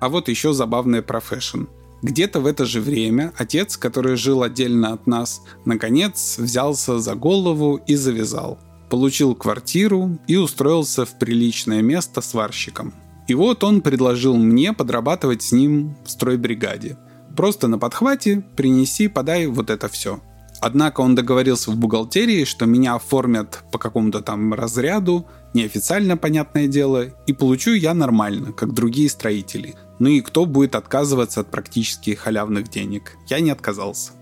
А 0.00 0.08
вот 0.08 0.28
еще 0.28 0.52
забавное 0.52 1.02
про 1.02 1.20
fashion. 1.20 1.64
Где-то 2.02 2.40
в 2.40 2.46
это 2.46 2.64
же 2.64 2.80
время 2.80 3.32
отец, 3.36 3.76
который 3.76 4.16
жил 4.16 4.42
отдельно 4.42 4.92
от 4.92 5.06
нас, 5.06 5.40
наконец 5.64 6.38
взялся 6.38 6.98
за 6.98 7.14
голову 7.14 7.80
и 7.86 7.96
завязал. 7.96 8.58
Получил 8.90 9.34
квартиру 9.34 10.18
и 10.28 10.36
устроился 10.36 11.06
в 11.06 11.18
приличное 11.18 11.82
место 11.82 12.20
сварщиком. 12.20 12.92
И 13.26 13.34
вот 13.34 13.64
он 13.64 13.80
предложил 13.80 14.36
мне 14.36 14.74
подрабатывать 14.74 15.42
с 15.42 15.50
ним 15.50 15.96
в 16.04 16.10
стройбригаде. 16.10 16.98
Просто 17.34 17.66
на 17.66 17.78
подхвате 17.78 18.44
принеси, 18.54 19.08
подай 19.08 19.46
вот 19.46 19.70
это 19.70 19.88
все– 19.88 20.20
Однако 20.66 21.02
он 21.02 21.14
договорился 21.14 21.70
в 21.70 21.76
бухгалтерии, 21.76 22.44
что 22.44 22.64
меня 22.64 22.94
оформят 22.94 23.64
по 23.70 23.76
какому-то 23.76 24.22
там 24.22 24.54
разряду, 24.54 25.26
неофициально, 25.52 26.16
понятное 26.16 26.68
дело, 26.68 27.08
и 27.26 27.34
получу 27.34 27.74
я 27.74 27.92
нормально, 27.92 28.50
как 28.52 28.72
другие 28.72 29.10
строители. 29.10 29.74
Ну 29.98 30.08
и 30.08 30.22
кто 30.22 30.46
будет 30.46 30.74
отказываться 30.74 31.40
от 31.40 31.50
практически 31.50 32.14
халявных 32.14 32.70
денег? 32.70 33.18
Я 33.28 33.40
не 33.40 33.50
отказался. 33.50 34.12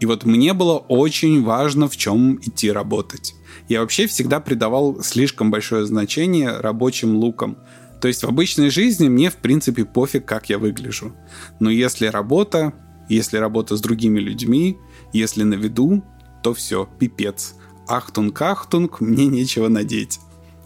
И 0.00 0.06
вот 0.06 0.24
мне 0.24 0.54
было 0.54 0.78
очень 0.78 1.44
важно, 1.44 1.86
в 1.86 1.96
чем 1.96 2.40
идти 2.42 2.72
работать. 2.72 3.34
Я 3.68 3.80
вообще 3.80 4.08
всегда 4.08 4.40
придавал 4.40 5.04
слишком 5.04 5.52
большое 5.52 5.86
значение 5.86 6.58
рабочим 6.58 7.14
лукам. 7.14 7.58
То 8.00 8.08
есть 8.08 8.24
в 8.24 8.28
обычной 8.28 8.70
жизни 8.70 9.08
мне 9.08 9.30
в 9.30 9.36
принципе 9.36 9.84
пофиг, 9.84 10.26
как 10.26 10.50
я 10.50 10.58
выгляжу. 10.58 11.14
Но 11.60 11.70
если 11.70 12.06
работа, 12.06 12.72
если 13.08 13.36
работа 13.36 13.76
с 13.76 13.80
другими 13.80 14.18
людьми, 14.18 14.78
если 15.12 15.42
на 15.42 15.54
виду, 15.54 16.02
то 16.42 16.54
все, 16.54 16.88
пипец. 16.98 17.54
Achtung, 17.88 18.40
Achtung, 18.40 19.00
мне 19.00 19.26
нечего 19.26 19.68
надеть. 19.68 20.20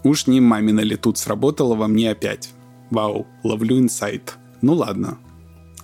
Уж 0.05 0.27
не 0.27 0.41
мамина 0.41 0.81
ли 0.81 0.97
тут 0.97 1.19
сработала 1.19 1.75
во 1.75 1.89
мне 1.89 2.11
опять. 2.11 2.51
Вау, 2.91 3.27
ловлю 3.43 3.79
инсайт. 3.79 4.37
Ну 4.63 4.75
ладно. 4.75 5.19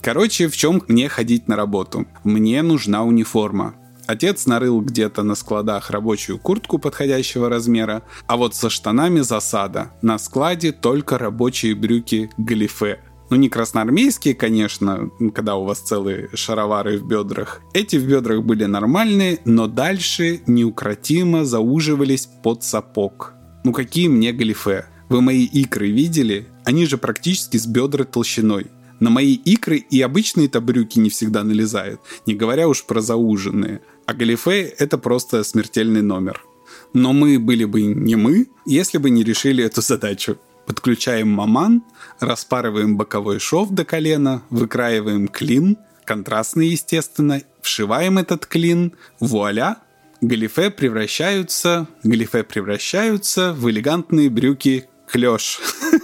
Короче, 0.01 0.49
в 0.49 0.57
чем 0.57 0.83
мне 0.89 1.09
ходить 1.09 1.49
на 1.49 1.57
работу? 1.57 2.07
Мне 2.25 2.63
нужна 2.63 3.05
униформа. 3.05 3.75
Отец 4.07 4.47
нарыл 4.47 4.81
где-то 4.81 5.23
на 5.23 5.35
складах 5.35 5.91
рабочую 5.91 6.39
куртку 6.39 6.79
подходящего 6.79 7.49
размера, 7.49 8.03
а 8.27 8.37
вот 8.37 8.55
со 8.55 8.69
штанами 8.69 9.21
засада. 9.21 9.93
На 10.03 10.19
складе 10.19 10.73
только 10.73 11.19
рабочие 11.19 11.75
брюки 11.75 12.31
галифе– 12.37 13.01
ну, 13.33 13.39
не 13.39 13.49
красноармейские, 13.49 14.35
конечно, 14.35 15.11
когда 15.35 15.57
у 15.57 15.65
вас 15.65 15.79
целые 15.79 16.29
шаровары 16.35 16.99
в 16.99 17.07
бедрах. 17.07 17.63
Эти 17.73 17.97
в 17.97 18.07
бедрах 18.07 18.43
были 18.43 18.67
нормальные, 18.67 19.39
но 19.47 19.69
дальше 19.69 20.43
неукротимо 20.47 21.47
зауживались 21.47 22.29
под 22.43 22.63
сапог. 22.63 23.33
Ну, 23.65 23.73
какие 23.73 24.09
мне 24.09 24.33
галифе? 24.33 24.85
Вы 25.09 25.23
мои 25.23 25.47
икры 25.47 25.91
видели? 25.91 26.47
Они 26.67 26.85
же 26.85 26.99
практически 26.99 27.57
с 27.57 27.67
бедра 27.67 28.05
толщиной. 28.05 28.67
На 29.01 29.09
мои 29.09 29.33
икры 29.33 29.79
и 29.79 30.03
обычные-то 30.03 30.61
не 30.97 31.09
всегда 31.09 31.43
налезают, 31.43 32.03
не 32.27 32.35
говоря 32.35 32.69
уж 32.69 32.85
про 32.85 33.01
зауженные. 33.01 33.81
А 34.05 34.13
галифе— 34.13 34.61
это 34.79 34.99
просто 34.99 35.43
смертельный 35.43 36.03
номер. 36.03 36.45
Но 36.93 37.15
мы 37.15 37.39
были 37.39 37.65
бы 37.65 37.81
не 37.81 38.15
мы, 38.15 38.49
если 38.67 38.99
бы 38.99 39.09
не 39.09 39.25
решили 39.25 39.65
эту 39.65 39.81
задачу. 39.81 40.37
Подключаем 40.67 41.29
маман, 41.29 41.83
распарываем 42.21 42.97
боковой 42.97 43.39
шов 43.41 43.71
до 43.71 43.85
колена, 43.85 44.43
выкраиваем 44.51 45.29
клин, 45.29 45.77
контрастный, 46.05 46.69
естественно, 46.69 47.43
вшиваем 47.61 48.19
этот 48.19 48.47
клин, 48.47 48.93
вуаля, 49.19 49.79
галифе 50.21 50.71
превращаются, 50.71 51.89
галифе 52.05 52.45
превращаются 52.45 53.53
в 53.53 53.69
элегантные 53.71 54.31
брюки 54.31 54.89
клеш. 55.07 55.61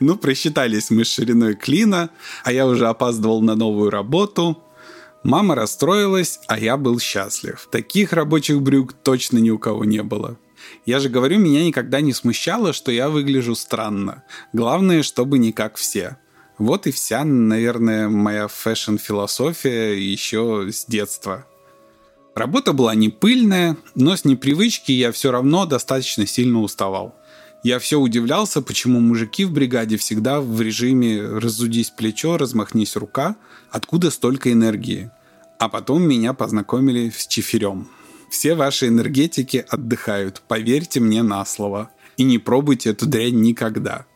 Ну, 0.00 0.16
просчитались 0.16 0.90
мы 0.90 1.04
с 1.04 1.12
шириной 1.12 1.54
клина, 1.54 2.10
а 2.44 2.52
я 2.52 2.66
уже 2.66 2.88
опаздывал 2.88 3.42
на 3.42 3.54
новую 3.54 3.90
работу. 3.90 4.62
Мама 5.24 5.54
расстроилась, 5.54 6.40
а 6.46 6.58
я 6.58 6.76
был 6.76 7.00
счастлив. 7.00 7.68
Таких 7.70 8.12
рабочих 8.12 8.62
брюк 8.62 8.92
точно 8.92 9.38
ни 9.38 9.50
у 9.50 9.58
кого 9.58 9.84
не 9.84 10.02
было. 10.02 10.38
Я 10.86 11.00
же 11.00 11.08
говорю, 11.08 11.38
меня 11.38 11.64
никогда 11.64 12.00
не 12.00 12.12
смущало, 12.12 12.72
что 12.72 12.90
я 12.90 13.08
выгляжу 13.08 13.54
странно. 13.54 14.24
Главное, 14.52 15.02
чтобы 15.02 15.38
не 15.38 15.52
как 15.52 15.76
все. 15.76 16.16
Вот 16.58 16.86
и 16.86 16.90
вся, 16.90 17.24
наверное, 17.24 18.08
моя 18.08 18.48
fashion-философия 18.48 19.94
еще 19.94 20.68
с 20.72 20.84
детства. 20.86 21.46
Работа 22.34 22.72
была 22.72 22.94
не 22.94 23.08
пыльная, 23.08 23.76
но 23.94 24.16
с 24.16 24.24
непривычки 24.24 24.92
я 24.92 25.12
все 25.12 25.30
равно 25.30 25.66
достаточно 25.66 26.26
сильно 26.26 26.60
уставал. 26.60 27.16
Я 27.64 27.80
все 27.80 27.98
удивлялся, 27.98 28.62
почему 28.62 29.00
мужики 29.00 29.44
в 29.44 29.52
бригаде 29.52 29.96
всегда 29.96 30.40
в 30.40 30.60
режиме 30.60 31.20
«разудись 31.20 31.90
плечо, 31.90 32.36
размахнись 32.36 32.94
рука», 32.94 33.36
откуда 33.70 34.10
столько 34.10 34.52
энергии. 34.52 35.10
А 35.58 35.68
потом 35.68 36.04
меня 36.04 36.32
познакомили 36.32 37.10
с 37.10 37.26
чиферем. 37.26 37.88
Все 38.30 38.54
ваши 38.54 38.88
энергетики 38.88 39.64
отдыхают, 39.68 40.42
поверьте 40.46 41.00
мне 41.00 41.22
на 41.22 41.44
слово. 41.44 41.90
И 42.16 42.24
не 42.24 42.38
пробуйте 42.38 42.90
эту 42.90 43.06
дрянь 43.06 43.40
никогда. 43.40 44.06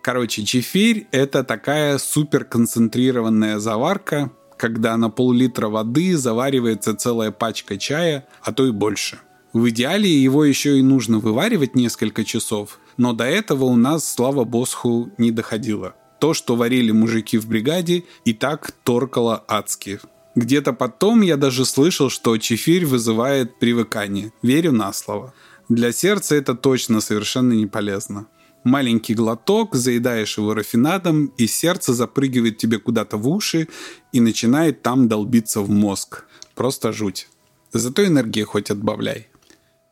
Короче, 0.00 0.44
чефирь– 0.44 1.06
это 1.10 1.42
такая 1.44 1.98
супер 1.98 2.44
концентрированная 2.44 3.58
заварка, 3.58 4.30
когда 4.56 4.96
на 4.96 5.10
пол-литра 5.10 5.68
воды 5.68 6.16
заваривается 6.16 6.94
целая 6.94 7.30
пачка 7.30 7.76
чая, 7.76 8.26
а 8.42 8.52
то 8.52 8.66
и 8.66 8.70
больше. 8.70 9.18
В 9.52 9.68
идеале 9.70 10.10
его 10.10 10.44
еще 10.44 10.78
и 10.78 10.82
нужно 10.82 11.18
вываривать 11.18 11.74
несколько 11.74 12.24
часов, 12.24 12.78
но 12.96 13.12
до 13.12 13.24
этого 13.24 13.64
у 13.64 13.76
нас, 13.76 14.06
слава 14.06 14.44
босху, 14.44 15.10
не 15.18 15.30
доходило. 15.30 15.94
То, 16.20 16.34
что 16.34 16.56
варили 16.56 16.90
мужики 16.90 17.38
в 17.38 17.46
бригаде, 17.46 18.04
и 18.24 18.34
так 18.34 18.72
торкало 18.84 19.44
адски. 19.48 20.00
Где-то 20.38 20.72
потом 20.72 21.22
я 21.22 21.36
даже 21.36 21.64
слышал, 21.64 22.10
что 22.10 22.38
чефирь 22.38 22.86
вызывает 22.86 23.58
привыкание. 23.58 24.32
Верю 24.40 24.70
на 24.70 24.92
слово. 24.92 25.34
Для 25.68 25.90
сердца 25.90 26.36
это 26.36 26.54
точно 26.54 27.00
совершенно 27.00 27.54
не 27.54 27.66
полезно. 27.66 28.28
Маленький 28.62 29.14
глоток, 29.14 29.74
заедаешь 29.74 30.38
его 30.38 30.54
рафинадом, 30.54 31.32
и 31.38 31.48
сердце 31.48 31.92
запрыгивает 31.92 32.56
тебе 32.56 32.78
куда-то 32.78 33.16
в 33.16 33.28
уши 33.28 33.66
и 34.12 34.20
начинает 34.20 34.80
там 34.82 35.08
долбиться 35.08 35.60
в 35.60 35.70
мозг. 35.70 36.24
Просто 36.54 36.92
жуть. 36.92 37.28
Зато 37.72 38.06
энергии 38.06 38.44
хоть 38.44 38.70
отбавляй. 38.70 39.26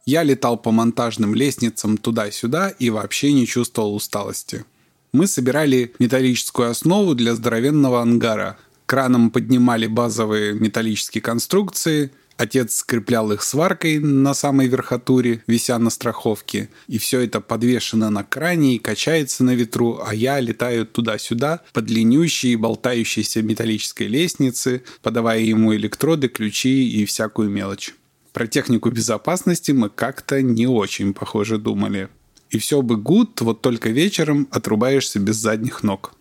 Я 0.05 0.23
летал 0.23 0.57
по 0.57 0.71
монтажным 0.71 1.35
лестницам 1.35 1.97
туда-сюда 1.97 2.69
и 2.69 2.91
вообще 2.91 3.33
не 3.33 3.49
чувствовал 3.49 3.97
усталости. 3.97 4.65
Мы 5.13 5.27
собирали 5.27 5.93
металлическую 5.99 6.71
основу 6.71 7.17
для 7.17 7.35
здоровенного 7.35 8.01
ангара. 8.01 8.59
Краном 8.87 9.31
поднимали 9.31 9.87
базовые 9.87 10.55
металлические 10.55 11.23
конструкции, 11.23 12.13
Отец 12.37 12.77
скреплял 12.77 13.33
их 13.33 13.43
сваркой 13.43 13.99
на 13.99 14.35
самой 14.35 14.69
верхотуре, 14.69 15.43
вися 15.47 15.79
на 15.79 15.89
страховке, 15.89 16.69
и 16.87 16.99
все 16.99 17.21
это 17.21 17.41
подвешено 17.41 18.11
на 18.11 18.25
кране 18.25 18.77
и 18.77 18.79
качается 18.79 19.43
на 19.43 19.55
ветру, 19.55 20.03
а 20.07 20.15
я 20.15 20.39
летаю 20.41 20.87
туда-сюда 20.87 21.63
по 21.73 21.81
длиннющей 21.81 22.53
и 22.53 22.57
болтающейся 22.57 23.43
металлической 23.43 24.07
лестнице, 24.07 24.83
подавая 25.03 25.41
ему 25.41 25.75
электроды, 25.75 26.29
ключи 26.29 26.91
и 26.91 27.07
всякую 27.07 27.49
мелочь. 27.49 27.95
Про 28.35 28.47
технику 28.47 28.91
безопасности 28.91 29.73
мы 29.73 29.89
как-то 29.89 30.43
не 30.43 30.67
очень, 30.67 31.15
похоже, 31.15 31.57
думали. 31.57 32.11
И 32.51 32.59
все 32.59 32.83
бы 32.83 32.99
гуд, 32.99 33.41
вот 33.41 33.63
только 33.63 33.89
вечером 33.89 34.47
отрубаешься 34.51 35.19
без 35.19 35.37
задних 35.37 35.83
ног. 35.83 36.13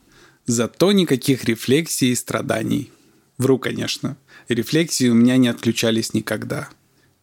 Зато 0.47 0.91
никаких 0.91 1.45
рефлексий 1.45 2.11
и 2.11 2.15
страданий. 2.15 2.91
Вру, 3.39 3.57
конечно. 3.57 4.15
Рефлексии 4.47 5.09
у 5.09 5.15
меня 5.15 5.37
не 5.37 5.47
отключались 5.47 6.13
никогда. 6.13 6.69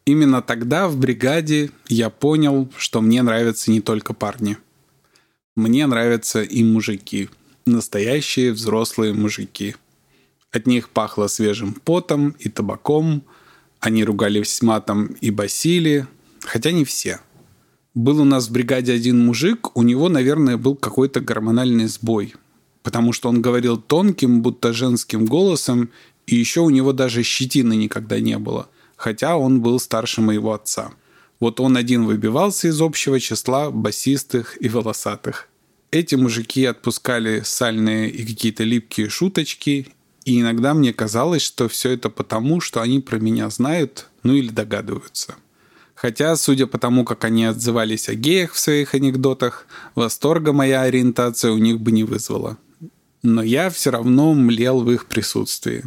Именно 0.04 0.42
тогда 0.42 0.88
в 0.88 0.96
бригаде 0.96 1.70
я 1.86 2.10
понял, 2.10 2.68
что 2.76 3.00
мне 3.00 3.22
нравятся 3.22 3.70
не 3.70 3.80
только 3.80 4.12
парни. 4.12 4.56
Мне 5.54 5.86
нравятся 5.86 6.42
и 6.42 6.64
мужики. 6.64 7.30
Настоящие 7.64 8.52
взрослые 8.52 9.14
мужики. 9.14 9.76
От 10.50 10.66
них 10.66 10.88
пахло 10.88 11.28
свежим 11.28 11.74
потом 11.74 12.30
и 12.40 12.48
табаком. 12.48 13.22
Они 13.78 14.02
ругались 14.02 14.62
матом 14.62 15.16
и 15.20 15.30
басили, 15.30 16.08
хотя 16.40 16.72
не 16.72 16.84
все. 16.84 17.20
Был 17.94 18.20
у 18.20 18.24
нас 18.24 18.48
в 18.48 18.52
бригаде 18.52 18.92
один 18.92 19.24
мужик, 19.24 19.76
у 19.76 19.82
него, 19.82 20.08
наверное, 20.08 20.56
был 20.56 20.74
какой-то 20.74 21.20
гормональный 21.20 21.86
сбой– 21.86 22.34
потому 22.82 23.12
что 23.12 23.28
он 23.28 23.40
говорил 23.40 23.76
тонким, 23.76 24.42
будто 24.42 24.72
женским 24.72 25.26
голосом, 25.26 25.90
и 26.26 26.36
еще 26.36 26.60
у 26.60 26.70
него 26.70 26.92
даже 26.92 27.22
щетины 27.22 27.74
никогда 27.74 28.20
не 28.20 28.38
было, 28.38 28.68
хотя 28.96 29.36
он 29.36 29.60
был 29.60 29.78
старше 29.80 30.20
моего 30.20 30.52
отца. 30.52 30.92
Вот 31.40 31.60
он 31.60 31.76
один 31.76 32.04
выбивался 32.04 32.68
из 32.68 32.80
общего 32.80 33.18
числа 33.18 33.70
басистых 33.70 34.56
и 34.60 34.68
волосатых. 34.68 35.48
Эти 35.90 36.14
мужики 36.14 36.64
отпускали 36.64 37.42
сальные 37.44 38.10
и 38.10 38.24
какие-то 38.24 38.64
липкие 38.64 39.08
шуточки, 39.08 39.88
и 40.24 40.40
иногда 40.40 40.72
мне 40.72 40.92
казалось, 40.92 41.42
что 41.42 41.68
все 41.68 41.90
это 41.90 42.08
потому, 42.08 42.60
что 42.60 42.80
они 42.80 43.00
про 43.00 43.18
меня 43.18 43.50
знают, 43.50 44.06
ну 44.22 44.34
или 44.34 44.50
догадываются. 44.50 45.34
Хотя, 45.94 46.34
судя 46.36 46.66
по 46.66 46.78
тому, 46.78 47.04
как 47.04 47.24
они 47.24 47.44
отзывались 47.44 48.08
о 48.08 48.14
геях 48.14 48.52
в 48.52 48.58
своих 48.58 48.94
анекдотах, 48.94 49.66
восторга 49.94 50.52
моя 50.52 50.82
ориентация 50.82 51.52
у 51.52 51.58
них 51.58 51.80
бы 51.80 51.92
не 51.92 52.04
вызвала 52.04 52.56
но 53.22 53.42
я 53.42 53.70
все 53.70 53.90
равно 53.90 54.34
млел 54.34 54.82
в 54.82 54.90
их 54.90 55.06
присутствии. 55.06 55.84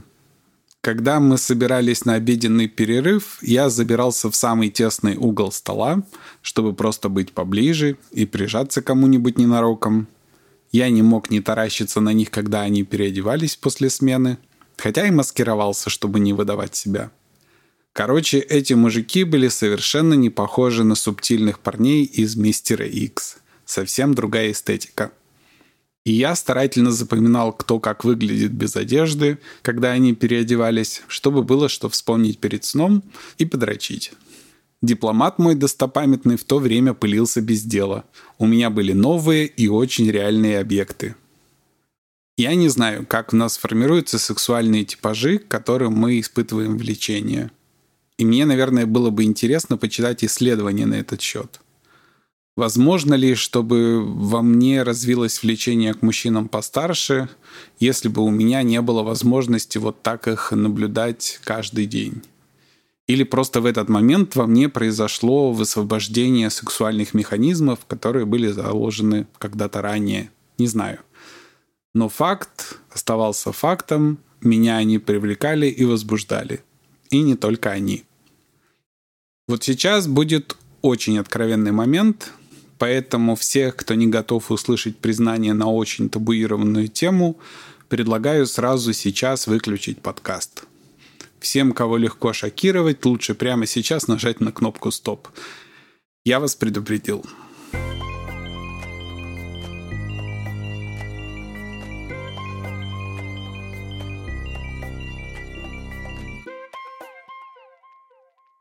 Когда 0.82 1.20
мы 1.20 1.38
собирались 1.38 2.06
на 2.06 2.14
обеденный 2.14 2.68
перерыв, 2.68 3.40
я 3.42 3.70
забирался 3.70 4.30
в 4.30 4.36
самый 4.36 4.70
тесный 4.70 5.18
угол 5.18 5.52
стола, 5.52 6.04
чтобы 6.42 6.74
просто 6.74 7.10
быть 7.10 7.34
поближе 7.34 7.98
и 8.12 8.26
прижаться 8.26 8.82
кому-нибудь 8.82 9.38
ненароком. 9.38 10.08
Я 10.72 10.90
не 10.90 11.02
мог 11.02 11.32
не 11.32 11.42
таращиться 11.42 12.02
на 12.02 12.14
них, 12.14 12.30
когда 12.30 12.62
они 12.62 12.84
переодевались 12.84 13.56
после 13.56 13.90
смены, 13.90 14.38
хотя 14.78 15.08
и 15.08 15.12
маскировался, 15.12 15.90
чтобы 15.90 16.20
не 16.20 16.34
выдавать 16.34 16.76
себя. 16.76 17.10
Короче, 17.92 18.40
эти 18.40 18.74
мужики 18.74 19.24
были 19.24 19.48
совершенно 19.48 20.14
не 20.14 20.30
похожи 20.30 20.84
на 20.84 20.96
субтильных 20.96 21.60
парней 21.60 22.04
из 22.04 22.36
«Мистера 22.36 22.86
Икс». 22.86 23.38
Совсем 23.66 24.14
другая 24.14 24.52
эстетика– 24.52 25.12
и 26.06 26.14
я 26.14 26.36
старательно 26.36 26.92
запоминал, 26.92 27.52
кто 27.52 27.80
как 27.80 28.06
выглядит 28.06 28.52
без 28.52 28.76
одежды, 28.76 29.40
когда 29.64 29.92
они 29.92 30.14
переодевались, 30.14 31.02
чтобы 31.08 31.44
было 31.44 31.68
что 31.68 31.90
вспомнить 31.90 32.40
перед 32.40 32.64
сном 32.64 33.04
и 33.40 33.46
подрочить. 33.46 34.14
Дипломат 34.82 35.40
мой 35.40 35.56
достопамятный 35.56 36.38
в 36.38 36.44
то 36.44 36.60
время 36.60 36.94
пылился 36.94 37.42
без 37.42 37.64
дела. 37.64 38.06
У 38.38 38.46
меня 38.46 38.70
были 38.70 38.94
новые 38.94 39.48
и 39.48 39.68
очень 39.68 40.10
реальные 40.10 40.60
объекты. 40.60 41.16
Я 42.38 42.54
не 42.54 42.70
знаю, 42.70 43.06
как 43.08 43.34
у 43.34 43.36
нас 43.36 43.58
формируются 43.58 44.20
сексуальные 44.20 44.86
типажи, 44.86 45.40
к 45.40 45.48
которым 45.48 45.94
мы 45.94 46.20
испытываем 46.20 46.78
влечение. 46.78 47.50
И 48.18 48.26
мне, 48.26 48.46
наверное, 48.46 48.86
было 48.86 49.10
бы 49.10 49.24
интересно 49.24 49.78
почитать 49.78 50.24
исследования 50.24 50.86
на 50.86 50.96
этот 50.96 51.22
счет. 51.22 51.62
Возможно 52.56 53.16
ли, 53.16 53.36
чтобы 53.36 54.02
во 54.02 54.42
мне 54.42 54.84
развилось 54.84 55.44
влечение 55.44 55.94
к 55.94 56.02
мужчинам 56.02 56.48
постарше, 56.48 57.28
если 57.80 58.08
бы 58.08 58.22
у 58.22 58.30
меня 58.30 58.64
не 58.64 58.82
было 58.82 59.04
возможности 59.04 59.78
вот 59.78 60.02
так 60.02 60.30
их 60.30 60.54
наблюдать 60.54 61.40
каждый 61.44 61.86
день? 61.86 62.22
Или 63.08 63.24
просто 63.24 63.60
в 63.60 63.66
этот 63.66 63.90
момент 63.90 64.36
во 64.36 64.48
мне 64.48 64.70
произошло 64.70 65.52
высвобождение 65.52 66.50
сексуальных 66.50 67.14
механизмов, 67.14 67.86
которые 67.88 68.26
были 68.26 68.48
заложены 68.48 69.28
когда-то 69.38 69.82
ранее? 69.82 70.32
Не 70.58 70.68
знаю. 70.68 71.00
Но 71.94 72.08
факт 72.08 72.78
оставался 72.90 73.52
фактом, 73.52 74.18
меня 74.42 74.78
они 74.78 74.98
привлекали 74.98 75.68
и 75.68 75.84
возбуждали. 75.84 76.64
И 77.10 77.22
не 77.22 77.36
только 77.36 77.70
они. 77.72 78.06
Вот 79.48 79.64
сейчас 79.64 80.08
будет 80.08 80.56
очень 80.82 81.20
откровенный 81.20 81.72
момент, 81.72 82.32
Поэтому 82.86 83.36
всех, 83.36 83.78
кто 83.78 83.96
не 83.96 84.06
готов 84.06 84.52
услышать 84.52 85.00
признание 85.00 85.56
на 85.56 85.72
очень 85.72 86.08
табуированную 86.08 86.88
тему, 86.88 87.36
предлагаю 87.90 88.46
сразу 88.46 88.94
сейчас 88.94 89.48
выключить 89.48 90.04
подкаст. 90.04 90.66
Всем, 91.40 91.72
кого 91.72 91.98
легко 91.98 92.32
шокировать, 92.32 93.04
лучше 93.04 93.34
прямо 93.34 93.66
сейчас 93.66 94.08
нажать 94.08 94.40
на 94.40 94.52
кнопку 94.52 94.92
«Стоп». 94.92 95.30
Я 96.24 96.40
вас 96.40 96.56
предупредил. 96.56 97.26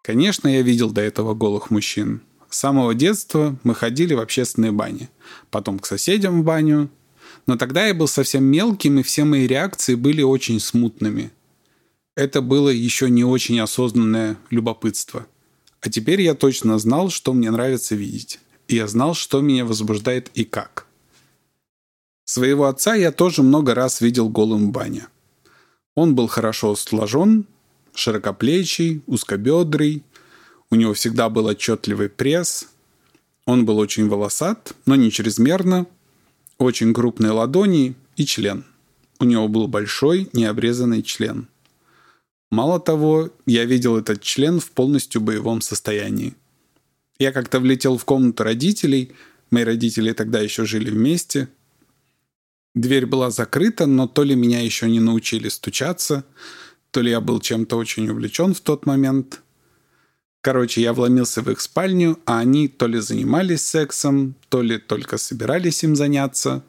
Конечно, 0.02 0.48
я 0.48 0.62
видел 0.62 0.90
до 0.90 1.02
этого 1.02 1.34
голых 1.34 1.70
мужчин– 1.70 2.22
с 2.54 2.58
самого 2.58 2.94
детства 2.94 3.58
мы 3.64 3.74
ходили 3.74 4.14
в 4.14 4.20
общественные 4.20 4.70
бани. 4.70 5.10
Потом 5.50 5.80
к 5.80 5.86
соседям 5.86 6.40
в 6.40 6.44
баню. 6.44 6.88
Но 7.48 7.56
тогда 7.56 7.84
я 7.84 7.94
был 7.94 8.06
совсем 8.06 8.44
мелким, 8.44 9.00
и 9.00 9.02
все 9.02 9.24
мои 9.24 9.48
реакции 9.48 9.96
были 9.96 10.22
очень 10.22 10.60
смутными. 10.60 11.32
Это 12.14 12.42
было 12.42 12.68
еще 12.68 13.10
не 13.10 13.24
очень 13.24 13.58
осознанное 13.58 14.36
любопытство. 14.50 15.26
А 15.80 15.90
теперь 15.90 16.22
я 16.22 16.36
точно 16.36 16.78
знал, 16.78 17.10
что 17.10 17.32
мне 17.32 17.50
нравится 17.50 17.96
видеть. 17.96 18.38
И 18.68 18.76
я 18.76 18.86
знал, 18.86 19.14
что 19.14 19.40
меня 19.40 19.64
возбуждает 19.64 20.30
и 20.34 20.44
как. 20.44 20.86
Своего 22.24 22.66
отца 22.66 22.94
я 22.94 23.10
тоже 23.10 23.42
много 23.42 23.74
раз 23.74 24.00
видел 24.00 24.28
голым 24.28 24.68
в 24.68 24.70
бане. 24.70 25.08
Он 25.96 26.14
был 26.14 26.28
хорошо 26.28 26.76
сложен, 26.76 27.46
широкоплечий, 27.94 29.02
узкобедрый, 29.08 30.04
у 30.74 30.76
него 30.76 30.92
всегда 30.92 31.28
был 31.28 31.46
отчетливый 31.46 32.08
пресс, 32.08 32.66
он 33.46 33.64
был 33.64 33.78
очень 33.78 34.08
волосат, 34.08 34.74
но 34.86 34.96
не 34.96 35.12
чрезмерно, 35.12 35.86
очень 36.58 36.92
крупные 36.92 37.30
ладони 37.30 37.94
и 38.16 38.26
член. 38.26 38.64
У 39.20 39.24
него 39.24 39.46
был 39.46 39.68
большой 39.68 40.28
необрезанный 40.32 41.04
член. 41.04 41.46
Мало 42.50 42.80
того, 42.80 43.30
я 43.46 43.64
видел 43.66 43.96
этот 43.96 44.20
член 44.20 44.58
в 44.58 44.72
полностью 44.72 45.20
боевом 45.20 45.60
состоянии. 45.60 46.34
Я 47.20 47.30
как-то 47.30 47.60
влетел 47.60 47.96
в 47.96 48.04
комнату 48.04 48.42
родителей, 48.42 49.12
мои 49.52 49.62
родители 49.62 50.12
тогда 50.12 50.40
еще 50.40 50.64
жили 50.64 50.90
вместе. 50.90 51.48
Дверь 52.74 53.06
была 53.06 53.30
закрыта, 53.30 53.86
но 53.86 54.08
то 54.08 54.24
ли 54.24 54.34
меня 54.34 54.60
еще 54.60 54.90
не 54.90 54.98
научили 54.98 55.48
стучаться, 55.48 56.24
то 56.90 57.00
ли 57.00 57.10
я 57.10 57.20
был 57.20 57.38
чем-то 57.38 57.76
очень 57.76 58.08
увлечен 58.08 58.54
в 58.54 58.60
тот 58.60 58.86
момент. 58.86 59.43
Короче, 60.44 60.82
я 60.82 60.92
вломился 60.92 61.40
в 61.40 61.50
их 61.50 61.58
спальню, 61.58 62.18
а 62.26 62.40
они 62.40 62.68
то 62.68 62.86
ли 62.86 63.00
занимались 63.00 63.66
сексом, 63.66 64.34
то 64.50 64.60
ли 64.60 64.76
только 64.76 65.16
собирались 65.16 65.82
им 65.84 65.96
заняться. 65.96 66.62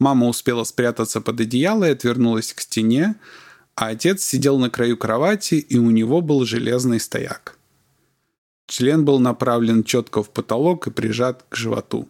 Мама 0.00 0.26
успела 0.26 0.64
спрятаться 0.64 1.20
под 1.20 1.40
одеяло 1.40 1.84
и 1.84 1.92
отвернулась 1.92 2.52
к 2.52 2.60
стене, 2.60 3.14
а 3.76 3.90
отец 3.90 4.24
сидел 4.24 4.58
на 4.58 4.68
краю 4.68 4.96
кровати, 4.96 5.54
и 5.54 5.78
у 5.78 5.90
него 5.90 6.20
был 6.20 6.44
железный 6.44 6.98
стояк. 6.98 7.56
Член 8.66 9.04
был 9.04 9.20
направлен 9.20 9.84
четко 9.84 10.24
в 10.24 10.30
потолок 10.30 10.88
и 10.88 10.90
прижат 10.90 11.44
к 11.48 11.54
животу. 11.54 12.08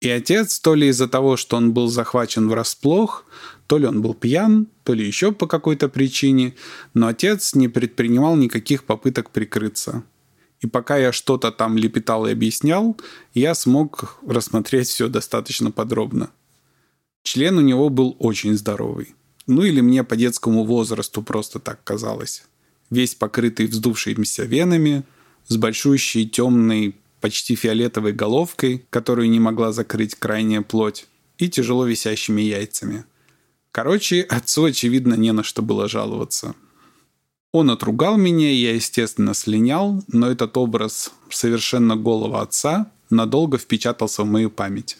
И 0.00 0.08
отец, 0.08 0.58
то 0.60 0.74
ли 0.74 0.88
из-за 0.88 1.08
того, 1.08 1.36
что 1.36 1.56
он 1.56 1.72
был 1.72 1.88
захвачен 1.88 2.48
врасплох, 2.48 3.26
то 3.66 3.76
ли 3.76 3.86
он 3.86 4.00
был 4.00 4.14
пьян, 4.14 4.66
то 4.82 4.94
ли 4.94 5.06
еще 5.06 5.30
по 5.30 5.46
какой-то 5.46 5.88
причине, 5.88 6.54
но 6.94 7.08
отец 7.08 7.54
не 7.54 7.68
предпринимал 7.68 8.34
никаких 8.36 8.84
попыток 8.84 9.30
прикрыться. 9.30 10.02
И 10.60 10.66
пока 10.66 10.96
я 10.96 11.12
что-то 11.12 11.52
там 11.52 11.76
лепетал 11.76 12.26
и 12.26 12.32
объяснял, 12.32 12.96
я 13.34 13.54
смог 13.54 14.18
рассмотреть 14.26 14.88
все 14.88 15.08
достаточно 15.08 15.70
подробно. 15.70 16.30
Член 17.22 17.58
у 17.58 17.60
него 17.60 17.90
был 17.90 18.16
очень 18.18 18.56
здоровый. 18.56 19.14
Ну 19.46 19.62
или 19.62 19.80
мне 19.80 20.04
по 20.04 20.16
детскому 20.16 20.64
возрасту 20.64 21.22
просто 21.22 21.58
так 21.58 21.82
казалось. 21.84 22.44
Весь 22.90 23.14
покрытый 23.14 23.66
вздувшимися 23.66 24.44
венами, 24.44 25.02
с 25.46 25.56
большущей 25.56 26.28
темной, 26.28 26.94
почти 27.20 27.54
фиолетовой 27.54 28.12
головкой, 28.12 28.86
которую 28.90 29.30
не 29.30 29.40
могла 29.40 29.72
закрыть 29.72 30.14
крайняя 30.14 30.62
плоть, 30.62 31.06
и 31.38 31.48
тяжело 31.48 31.86
висящими 31.86 32.42
яйцами. 32.42 33.04
Короче, 33.72 34.22
отцу, 34.22 34.64
очевидно, 34.64 35.14
не 35.14 35.32
на 35.32 35.42
что 35.42 35.62
было 35.62 35.88
жаловаться. 35.88 36.54
Он 37.52 37.70
отругал 37.70 38.16
меня, 38.16 38.50
я, 38.52 38.74
естественно, 38.74 39.34
слинял, 39.34 40.04
но 40.08 40.30
этот 40.30 40.56
образ 40.56 41.12
совершенно 41.30 41.96
голого 41.96 42.42
отца 42.42 42.92
надолго 43.10 43.58
впечатался 43.58 44.22
в 44.22 44.26
мою 44.26 44.50
память. 44.50 44.98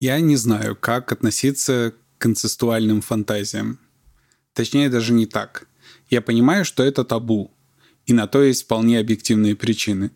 Я 0.00 0.20
не 0.20 0.36
знаю, 0.36 0.76
как 0.76 1.12
относиться 1.12 1.94
концептуальным 2.18 3.00
фантазиям. 3.00 3.78
Точнее, 4.52 4.88
даже 4.88 5.12
не 5.12 5.26
так. 5.26 5.66
Я 6.10 6.20
понимаю, 6.20 6.64
что 6.64 6.82
это 6.82 7.04
табу, 7.04 7.50
и 8.06 8.12
на 8.12 8.26
то 8.26 8.42
есть 8.42 8.64
вполне 8.64 8.98
объективные 8.98 9.56
причины. 9.56 10.10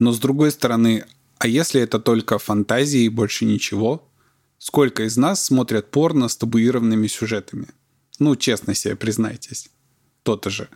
Но 0.00 0.10
с 0.10 0.18
другой 0.18 0.50
стороны, 0.50 1.04
а 1.38 1.46
если 1.46 1.80
это 1.80 2.00
только 2.00 2.40
фантазии 2.40 3.02
и 3.02 3.08
больше 3.08 3.44
ничего? 3.44 4.10
Сколько 4.58 5.04
из 5.04 5.16
нас 5.16 5.44
смотрят 5.44 5.92
порно 5.92 6.26
с 6.26 6.36
табуированными 6.36 7.06
сюжетами? 7.06 7.68
Ну, 8.18 8.34
честно 8.34 8.74
себе 8.74 8.96
признайтесь. 8.96 9.70
То-то 10.24 10.50
же. 10.50 10.68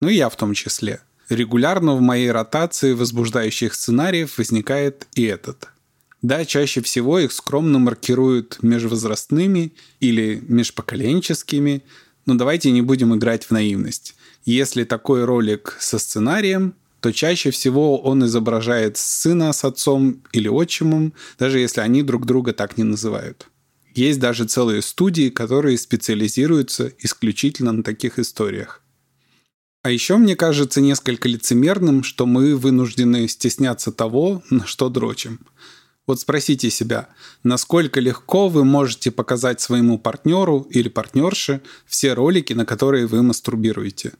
Ну 0.00 0.08
и 0.08 0.14
я 0.14 0.28
в 0.28 0.36
том 0.36 0.54
числе. 0.54 1.00
Регулярно 1.28 1.96
в 1.96 2.00
моей 2.00 2.30
ротации 2.30 2.92
возбуждающих 2.92 3.74
сценариев 3.74 4.38
возникает 4.38 5.08
и 5.14 5.24
этот– 5.24 5.68
да, 6.22 6.44
чаще 6.44 6.82
всего 6.82 7.18
их 7.18 7.32
скромно 7.32 7.78
маркируют 7.78 8.58
межвозрастными 8.62 9.72
или 10.00 10.42
межпоколенческими, 10.46 11.82
но 12.26 12.34
давайте 12.34 12.70
не 12.70 12.82
будем 12.82 13.14
играть 13.14 13.44
в 13.44 13.52
наивность. 13.52 14.14
Если 14.44 14.84
такой 14.84 15.24
ролик 15.24 15.76
со 15.80 15.98
сценарием, 15.98 16.74
то 17.00 17.12
чаще 17.12 17.50
всего 17.50 18.00
он 18.00 18.24
изображает 18.24 18.96
сына 18.96 19.52
с 19.52 19.64
отцом 19.64 20.22
или 20.32 20.48
отчимом, 20.48 21.14
даже 21.38 21.58
если 21.58 21.80
они 21.80 22.02
друг 22.02 22.26
друга 22.26 22.52
так 22.52 22.76
не 22.76 22.84
называют. 22.84 23.48
Есть 23.94 24.20
даже 24.20 24.44
целые 24.44 24.82
студии, 24.82 25.30
которые 25.30 25.76
специализируются 25.78 26.92
исключительно 26.98 27.72
на 27.72 27.82
таких 27.82 28.18
историях. 28.18 28.82
А 29.82 29.90
еще 29.90 30.18
мне 30.18 30.36
кажется 30.36 30.80
несколько 30.80 31.28
лицемерным, 31.28 32.02
что 32.02 32.26
мы 32.26 32.54
вынуждены 32.54 33.26
стесняться 33.28 33.90
того, 33.90 34.42
на 34.50 34.66
что 34.66 34.90
дрочим. 34.90 35.40
Вот 36.06 36.20
спросите 36.20 36.70
себя, 36.70 37.08
насколько 37.44 38.00
легко 38.00 38.48
вы 38.48 38.64
можете 38.64 39.10
показать 39.10 39.60
своему 39.60 39.98
партнеру 39.98 40.66
или 40.70 40.88
партнерше 40.88 41.62
все 41.86 42.12
ролики, 42.14 42.52
на 42.52 42.66
которые 42.66 43.06
вы 43.06 43.22
мастурбируете. 43.22 44.12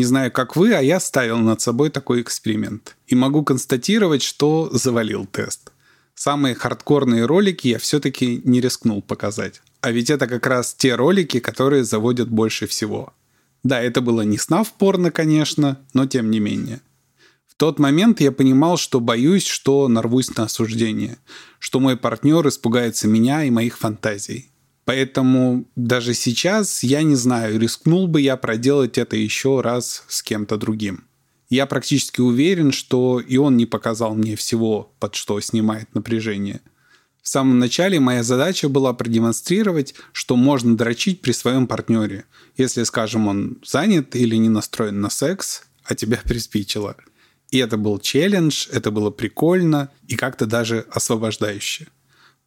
Не 0.00 0.06
знаю, 0.06 0.32
как 0.32 0.56
вы, 0.56 0.72
а 0.72 0.80
я 0.80 0.98
ставил 0.98 1.36
над 1.36 1.60
собой 1.60 1.90
такой 1.90 2.22
эксперимент. 2.22 2.96
И 3.06 3.14
могу 3.14 3.44
констатировать, 3.44 4.22
что 4.22 4.70
завалил 4.72 5.26
тест. 5.26 5.72
Самые 6.14 6.54
хардкорные 6.54 7.26
ролики 7.26 7.68
я 7.68 7.78
все-таки 7.78 8.40
не 8.44 8.62
рискнул 8.62 9.02
показать. 9.02 9.60
А 9.82 9.90
ведь 9.90 10.08
это 10.08 10.26
как 10.26 10.46
раз 10.46 10.72
те 10.72 10.94
ролики, 10.94 11.38
которые 11.38 11.84
заводят 11.84 12.30
больше 12.30 12.66
всего. 12.66 13.12
Да, 13.62 13.82
это 13.82 14.00
было 14.00 14.22
не 14.22 14.38
снав 14.38 14.72
порно, 14.72 15.10
конечно, 15.10 15.78
но 15.92 16.06
тем 16.06 16.30
не 16.30 16.40
менее 16.40 16.80
тот 17.60 17.78
момент 17.78 18.22
я 18.22 18.32
понимал, 18.32 18.78
что 18.78 19.00
боюсь, 19.00 19.44
что 19.44 19.86
нарвусь 19.86 20.34
на 20.34 20.44
осуждение, 20.44 21.18
что 21.58 21.78
мой 21.78 21.98
партнер 21.98 22.48
испугается 22.48 23.06
меня 23.06 23.44
и 23.44 23.50
моих 23.50 23.76
фантазий. 23.76 24.48
Поэтому 24.84 25.66
даже 25.76 26.14
сейчас 26.14 26.82
я 26.82 27.02
не 27.02 27.14
знаю, 27.14 27.60
рискнул 27.60 28.08
бы 28.08 28.20
я 28.20 28.36
проделать 28.36 28.98
это 28.98 29.16
еще 29.16 29.60
раз 29.60 30.04
с 30.08 30.22
кем-то 30.22 30.56
другим. 30.56 31.04
Я 31.48 31.66
практически 31.66 32.20
уверен, 32.20 32.72
что 32.72 33.20
и 33.20 33.36
он 33.36 33.56
не 33.56 33.66
показал 33.66 34.14
мне 34.14 34.36
всего, 34.36 34.92
под 34.98 35.14
что 35.14 35.40
снимает 35.40 35.94
напряжение. 35.94 36.60
В 37.22 37.28
самом 37.28 37.58
начале 37.58 38.00
моя 38.00 38.22
задача 38.22 38.68
была 38.68 38.92
продемонстрировать, 38.92 39.94
что 40.12 40.36
можно 40.36 40.76
дрочить 40.76 41.20
при 41.20 41.32
своем 41.32 41.66
партнере, 41.66 42.24
если, 42.56 42.82
скажем, 42.84 43.28
он 43.28 43.58
занят 43.64 44.16
или 44.16 44.36
не 44.36 44.48
настроен 44.48 45.00
на 45.00 45.10
секс, 45.10 45.64
а 45.84 45.94
тебя 45.94 46.20
приспичило– 46.24 46.96
и 47.50 47.58
это 47.58 47.76
был 47.76 47.98
челлендж, 47.98 48.68
это 48.70 48.90
было 48.90 49.10
прикольно 49.10 49.90
и 50.06 50.16
как-то 50.16 50.46
даже 50.46 50.86
освобождающе. 50.90 51.88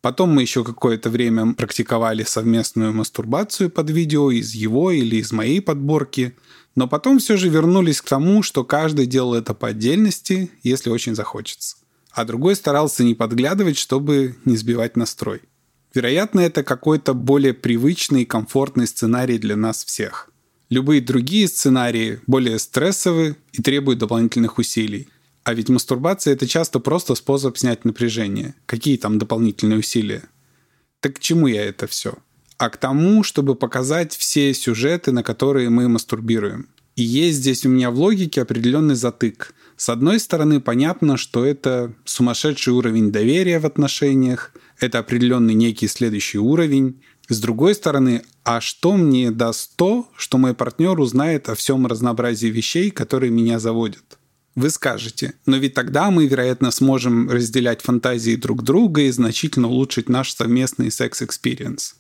Потом 0.04 0.32
мы 0.32 0.42
еще 0.42 0.66
какое-то 0.66 1.10
время 1.10 1.54
практиковали 1.54 2.24
совместную 2.24 2.92
мастурбацию 2.92 3.70
под 3.70 3.90
видео 3.90 4.32
из 4.32 4.54
его 4.54 4.92
или 4.92 5.16
из 5.16 5.32
моей 5.32 5.62
подборки, 5.62 6.36
но 6.76 6.90
потом 6.90 7.20
все 7.20 7.38
же 7.38 7.48
вернулись 7.48 8.02
к 8.02 8.10
тому, 8.10 8.44
что 8.44 8.66
каждый 8.66 9.06
делал 9.06 9.34
это 9.34 9.54
по 9.54 9.70
отдельности, 9.70 10.52
если 10.62 10.90
очень 10.90 11.16
захочется. 11.16 11.78
А 12.12 12.26
другой 12.26 12.58
старался 12.58 13.06
не 13.06 13.16
подглядывать, 13.16 13.78
чтобы 13.78 14.36
не 14.44 14.58
сбивать 14.58 14.98
настрой. 14.98 15.42
Вероятно, 15.94 16.42
это 16.42 16.64
какой-то 16.64 17.14
более 17.14 17.54
привычный 17.54 18.24
и 18.24 18.26
комфортный 18.26 18.88
сценарий 18.88 19.38
для 19.38 19.56
нас 19.56 19.86
всех– 19.86 20.30
Любые 20.74 21.02
другие 21.02 21.48
сценарии 21.48 22.20
более 22.26 22.58
стрессовы 22.58 23.36
и 23.52 23.62
требуют 23.62 24.00
дополнительных 24.00 24.58
усилий. 24.58 25.08
А 25.44 25.54
ведь 25.54 25.70
мастурбация– 25.70 26.34
это 26.36 26.48
часто 26.48 26.80
просто 26.80 27.16
способ 27.16 27.58
снять 27.58 27.84
напряжение. 27.84 28.56
Какие 28.66 28.98
там 28.98 29.20
дополнительные 29.20 29.80
усилия? 29.80 30.24
Так 31.02 31.18
к 31.18 31.20
чему 31.20 31.48
я 31.48 31.66
это 31.66 31.86
все? 31.88 32.16
А 32.58 32.70
к 32.70 32.78
тому, 32.78 33.24
чтобы 33.24 33.56
показать 33.56 34.16
все 34.16 34.54
сюжеты, 34.54 35.12
на 35.12 35.22
которые 35.22 35.70
мы 35.70 35.90
мастурбируем. 35.90 36.70
И 36.96 37.04
есть 37.04 37.40
здесь 37.40 37.66
у 37.66 37.70
меня 37.70 37.92
в 37.92 37.96
логике 37.96 38.42
определенный 38.42 38.96
затык. 38.96 39.54
С 39.76 39.90
одной 39.90 40.20
стороны, 40.20 40.62
понятно, 40.62 41.18
что 41.18 41.44
это 41.44 41.94
сумасшедший 42.06 42.72
уровень 42.72 43.12
доверия 43.12 43.60
в 43.60 43.66
отношениях, 43.66 44.54
это 44.80 45.00
определенный 45.00 45.56
некий 45.56 45.88
следующий 45.88 46.38
уровень, 46.38 47.02
с 47.30 47.40
другой 47.40 47.74
стороны, 47.74 48.24
а 48.44 48.62
что 48.62 48.96
мне 48.96 49.32
даст 49.32 49.76
то, 49.76 50.10
что 50.16 50.38
мой 50.38 50.54
партнер 50.54 51.00
узнает 51.00 51.50
о 51.50 51.56
всем 51.56 51.88
разнообразии 51.88 52.48
вещей, 52.48 52.92
которые 52.92 53.32
меня 53.32 53.60
заводят? 53.60 54.20
Вы 54.56 54.70
скажете, 54.70 55.34
но 55.48 55.58
ведь 55.58 55.74
тогда 55.74 56.12
мы, 56.12 56.28
вероятно, 56.28 56.70
сможем 56.70 57.30
разделять 57.30 57.82
фантазии 57.82 58.36
друг 58.36 58.64
друга 58.64 59.02
и 59.02 59.12
значительно 59.12 59.68
улучшить 59.68 60.10
наш 60.10 60.34
совместный 60.34 60.92
секс-experience. 60.92 61.96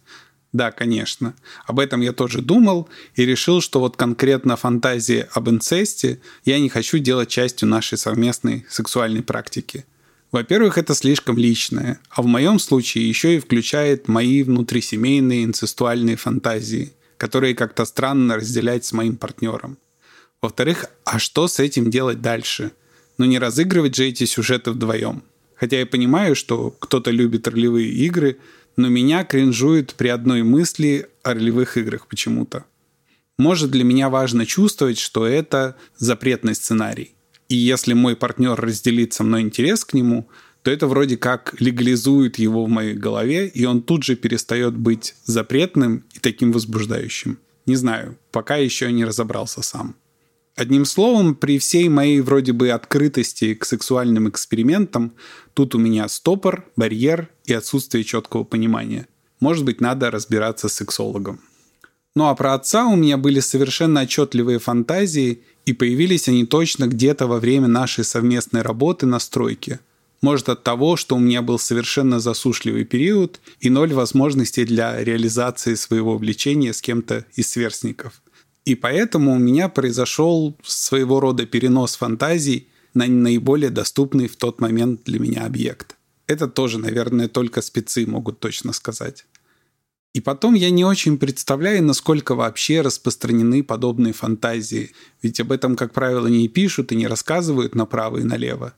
Да, 0.52 0.72
конечно. 0.72 1.34
Об 1.66 1.80
этом 1.80 2.02
я 2.02 2.13
тоже 2.13 2.44
думал 2.44 2.88
и 3.16 3.26
решил, 3.26 3.60
что 3.60 3.80
вот 3.80 3.98
конкретно 3.98 4.56
фантазии 4.56 5.26
об 5.34 5.50
инцесте 5.50 6.22
я 6.46 6.60
не 6.60 6.70
хочу 6.70 7.00
делать 7.00 7.30
частью 7.30 7.68
нашей 7.68 7.98
совместной 7.98 8.63
сексуальной 8.70 9.24
практики. 9.24 9.86
Во-первых, 10.32 10.78
это 10.78 10.94
слишком 10.94 11.38
личное, 11.38 12.00
а 12.10 12.22
в 12.22 12.28
моем 12.28 12.60
случае 12.60 13.10
еще 13.10 13.36
и 13.36 13.39
включает 13.39 14.08
мои 14.08 14.44
внутрисемейные 14.44 15.46
инцестуальные 15.46 16.18
фантазии, 16.18 16.94
которые 17.18 17.56
как-то 17.56 17.86
странно 17.86 18.36
разделять 18.36 18.86
с 18.86 18.94
моим 18.94 19.18
партнером. 19.18 19.78
Во-вторых, 20.43 20.88
а 21.06 21.19
что 21.19 21.47
с 21.47 21.62
этим 21.62 21.89
делать 21.89 22.19
дальше? 22.21 22.73
Ну 23.17 23.23
не 23.23 23.39
разыгрывать 23.39 23.95
же 23.95 24.08
эти 24.08 24.25
сюжеты 24.25 24.71
вдвоем. 24.71 25.23
Хотя 25.56 25.79
я 25.79 25.86
понимаю, 25.86 26.36
что 26.36 26.69
кто-то 26.69 27.12
любит 27.12 27.47
ролевые 27.47 27.89
игры, 27.89 28.39
но 28.75 28.89
меня 28.89 29.23
кринжует 29.23 29.93
при 29.93 30.10
одной 30.10 30.43
мысли 30.43 31.08
о 31.23 31.34
ролевых 31.34 31.77
играх 31.77 32.08
почему-то. 32.08 32.65
Может, 33.38 33.71
для 33.71 33.86
меня 33.86 34.10
важно 34.10 34.45
чувствовать, 34.45 34.99
что 34.99 35.25
это 35.25 35.77
запретный 35.95 36.56
сценарий. 36.56 37.15
И 37.47 37.56
если 37.56 37.93
мой 37.93 38.17
партнер 38.17 38.60
разделит 38.60 39.13
со 39.13 39.23
мной 39.23 39.43
интерес 39.43 39.86
к 39.86 39.93
нему, 39.93 40.27
то 40.62 40.71
это 40.71 40.88
вроде 40.88 41.15
как 41.15 41.56
легализует 41.62 42.38
его 42.38 42.65
в 42.65 42.69
моей 42.69 42.95
голове, 42.95 43.47
и 43.47 43.63
он 43.63 43.82
тут 43.82 44.03
же 44.03 44.17
перестает 44.17 44.75
быть 44.75 45.15
запретным 45.23 46.03
и 46.13 46.19
таким 46.19 46.51
возбуждающим. 46.51 47.39
Не 47.65 47.77
знаю, 47.77 48.17
пока 48.34 48.58
еще 48.58 48.91
не 48.91 49.06
разобрался 49.06 49.62
сам. 49.62 49.95
Одним 50.56 50.86
словом, 50.86 51.34
при 51.34 51.58
всей 51.58 51.89
моей 51.89 52.22
вроде 52.22 52.54
бы 52.54 52.70
открытости 52.70 53.56
к 53.56 53.66
сексуальным 53.66 54.30
экспериментам, 54.30 55.13
тут 55.56 55.74
у 55.74 55.80
меня 55.80 56.08
стопор, 56.08 56.66
барьер 56.76 57.30
и 57.46 57.54
отсутствие 57.54 58.04
четкого 58.04 58.44
понимания. 58.44 59.08
Может 59.39 59.66
быть, 59.66 59.82
надо 59.82 60.12
разбираться 60.12 60.70
с 60.70 60.74
сексологом. 60.74 61.39
Ну 62.16 62.28
а 62.28 62.36
про 62.36 62.54
отца 62.54 62.86
у 62.86 62.96
меня 62.96 63.18
были 63.18 63.39
совершенно 63.39 64.02
отчетливые 64.02 64.60
фантазии, 64.60 65.42
и 65.66 65.74
появились 65.74 66.28
они 66.28 66.46
точно 66.46 66.88
где-то 66.88 67.26
во 67.26 67.39
время 67.39 67.68
нашей 67.68 68.04
совместной 68.04 68.62
работы 68.62 69.08
на 69.08 69.18
стройке. 69.18 69.80
Может 70.22 70.50
от 70.50 70.63
того, 70.63 70.96
что 70.96 71.16
у 71.16 71.20
меня 71.20 71.42
был 71.42 71.58
совершенно 71.58 72.20
засушливый 72.20 72.86
период 72.86 73.42
и 73.60 73.70
ноль 73.70 73.94
возможностей 73.94 74.66
для 74.66 75.04
реализации 75.04 75.74
своего 75.74 76.18
влечения 76.18 76.72
с 76.72 76.82
кем-то 76.82 77.26
из 77.36 77.50
сверстников. 77.50 78.22
И 78.65 78.76
поэтому 78.76 79.34
у 79.34 79.39
меня 79.39 79.67
произошел 79.67 80.58
своего 80.63 81.19
рода 81.19 81.45
перенос 81.45 81.95
фантазий 81.95 82.69
на 82.93 83.08
наиболее 83.08 83.69
доступный 83.69 84.28
в 84.28 84.36
тот 84.36 84.62
момент 84.62 85.04
для 85.04 85.19
меня 85.19 85.45
объект. 85.45 85.97
Это 86.28 86.47
тоже, 86.47 86.78
наверное, 86.78 87.28
только 87.28 87.62
спецы 87.62 88.06
могут 88.06 88.39
точно 88.39 88.71
сказать. 88.71 89.26
И 90.13 90.21
потом 90.21 90.54
я 90.54 90.69
не 90.69 90.86
очень 90.86 91.17
представляю, 91.17 91.84
насколько 91.84 92.36
вообще 92.36 92.82
распространены 92.82 93.63
подобные 93.63 94.13
фантазии, 94.13 94.91
ведь 95.23 95.39
об 95.39 95.52
этом, 95.52 95.76
как 95.76 95.91
правило, 95.91 96.28
не 96.28 96.47
пишут 96.47 96.91
и 96.91 96.95
не 96.95 97.08
рассказывают 97.08 97.73
направо 97.73 98.19
и 98.19 98.23
налево. 98.23 98.76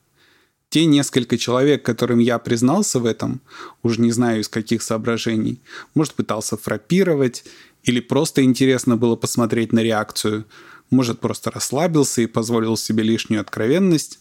Те 0.70 0.86
несколько 0.86 1.38
человек, 1.38 1.84
которым 1.84 2.20
я 2.20 2.40
признался 2.40 3.00
в 3.00 3.06
этом, 3.06 3.42
уж 3.84 3.98
не 3.98 4.12
знаю 4.12 4.42
из 4.42 4.50
каких 4.50 4.82
соображений, 4.82 5.62
может, 5.94 6.14
пытался 6.14 6.58
фрапировать, 6.58 7.44
или 7.86 8.00
просто 8.00 8.44
интересно 8.44 8.98
было 8.98 9.16
посмотреть 9.16 9.72
на 9.72 9.80
реакцию, 9.80 10.46
может, 10.90 11.20
просто 11.20 11.50
расслабился 11.50 12.22
и 12.22 12.28
позволил 12.28 12.78
себе 12.78 13.04
лишнюю 13.04 13.42
откровенность. 13.42 14.20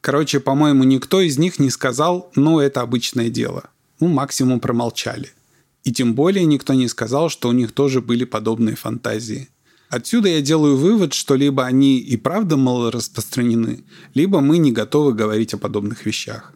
Короче, 0.00 0.40
по-моему, 0.40 0.84
никто 0.84 1.20
из 1.20 1.38
них 1.38 1.58
не 1.58 1.70
сказал 1.70 2.30
«ну, 2.34 2.58
это 2.58 2.80
обычное 2.80 3.30
дело». 3.30 3.70
Ну, 4.00 4.08
максимум 4.08 4.58
промолчали– 4.58 5.30
и 5.84 5.92
тем 5.92 6.14
более 6.14 6.44
никто 6.44 6.74
не 6.74 6.88
сказал, 6.88 7.28
что 7.28 7.48
у 7.48 7.52
них 7.52 7.72
тоже 7.72 8.00
были 8.00 8.24
подобные 8.24 8.76
фантазии. 8.76 9.48
Отсюда 9.88 10.28
я 10.28 10.40
делаю 10.40 10.76
вывод, 10.76 11.12
что 11.12 11.34
либо 11.34 11.66
они 11.66 11.98
и 11.98 12.16
правда 12.16 12.56
мало 12.56 12.90
распространены, 12.90 13.84
либо 14.14 14.40
мы 14.40 14.58
не 14.58 14.72
готовы 14.72 15.12
говорить 15.12 15.54
о 15.54 15.58
подобных 15.58 16.06
вещах. 16.06 16.54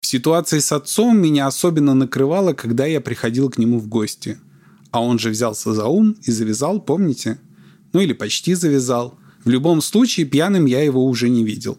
В 0.00 0.06
ситуации 0.06 0.58
с 0.58 0.70
отцом 0.72 1.18
меня 1.18 1.46
особенно 1.46 1.94
накрывало, 1.94 2.52
когда 2.52 2.84
я 2.84 3.00
приходил 3.00 3.48
к 3.48 3.58
нему 3.58 3.78
в 3.78 3.88
гости. 3.88 4.38
А 4.90 5.02
он 5.02 5.18
же 5.18 5.30
взялся 5.30 5.74
за 5.74 5.86
ум 5.86 6.16
и 6.22 6.30
завязал, 6.30 6.80
помните? 6.80 7.38
Ну 7.92 8.00
или 8.00 8.12
почти 8.12 8.54
завязал. 8.54 9.18
В 9.44 9.48
любом 9.48 9.80
случае, 9.80 10.26
пьяным 10.26 10.64
я 10.66 10.82
его 10.82 11.04
уже 11.06 11.28
не 11.28 11.44
видел. 11.44 11.78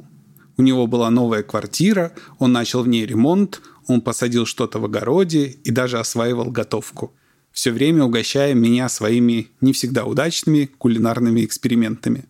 У 0.58 0.62
него 0.62 0.88
была 0.88 1.10
новая 1.10 1.44
квартира, 1.44 2.14
он 2.40 2.52
начал 2.52 2.82
в 2.82 2.88
ней 2.88 3.06
ремонт, 3.06 3.62
он 3.88 4.02
посадил 4.02 4.46
что-то 4.46 4.80
в 4.80 4.86
огороде 4.86 5.48
и 5.64 5.72
даже 5.72 6.00
осваивал 6.00 6.52
готовку, 6.52 7.14
все 7.52 7.72
время 7.72 8.04
угощая 8.04 8.54
меня 8.54 8.90
своими 8.90 9.50
не 9.62 9.74
всегда 9.74 10.06
удачными 10.06 10.66
кулинарными 10.78 11.46
экспериментами. 11.46 12.26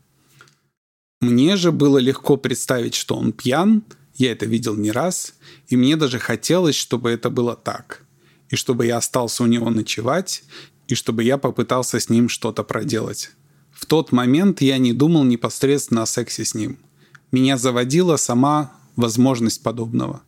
Мне 1.22 1.56
же 1.56 1.72
было 1.72 1.98
легко 1.98 2.38
представить, 2.38 2.96
что 2.96 3.16
он 3.16 3.32
пьян, 3.32 3.84
я 4.14 4.32
это 4.32 4.46
видел 4.46 4.76
не 4.76 4.92
раз, 4.92 5.34
и 5.68 5.78
мне 5.78 5.96
даже 5.96 6.20
хотелось, 6.20 6.76
чтобы 6.76 7.12
это 7.12 7.30
было 7.30 7.56
так. 7.56 8.04
И 8.50 8.56
чтобы 8.56 8.86
я 8.86 8.98
остался 8.98 9.44
у 9.44 9.48
него 9.48 9.70
ночевать, 9.70 10.44
и 10.88 10.96
чтобы 10.96 11.24
я 11.24 11.38
попытался 11.38 12.00
с 12.00 12.10
ним 12.10 12.30
что-то 12.30 12.64
проделать. 12.64 13.32
В 13.72 13.86
тот 13.86 14.12
момент 14.12 14.62
я 14.62 14.78
не 14.78 14.94
думал 14.94 15.24
непосредственно 15.24 16.04
о 16.04 16.08
сексе 16.08 16.46
с 16.46 16.56
ним. 16.56 16.80
Меня 17.32 17.58
заводила 17.58 18.16
сама 18.16 18.72
возможность 18.96 19.62
подобного. 19.62 20.22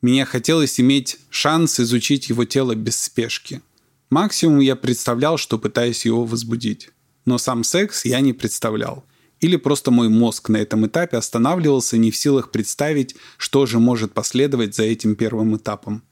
Мне 0.00 0.24
хотелось 0.24 0.80
иметь 0.80 1.18
шанс 1.28 1.78
изучить 1.78 2.30
его 2.30 2.44
тело 2.44 2.74
без 2.74 2.96
спешки. 2.96 3.60
Максимум 4.08 4.58
я 4.60 4.74
представлял, 4.74 5.36
что 5.36 5.58
пытаюсь 5.58 6.04
его 6.04 6.24
возбудить. 6.24 6.90
Но 7.26 7.38
сам 7.38 7.62
секс 7.62 8.04
я 8.04 8.20
не 8.20 8.32
представлял. 8.32 9.04
Или 9.40 9.56
просто 9.56 9.90
мой 9.90 10.08
мозг 10.08 10.48
на 10.48 10.56
этом 10.56 10.86
этапе 10.86 11.16
останавливался 11.16 11.96
не 11.96 12.10
в 12.10 12.16
силах 12.16 12.50
представить, 12.50 13.14
что 13.36 13.66
же 13.66 13.78
может 13.78 14.12
последовать 14.12 14.74
за 14.74 14.82
этим 14.82 15.14
первым 15.14 15.56
этапом. 15.56 16.02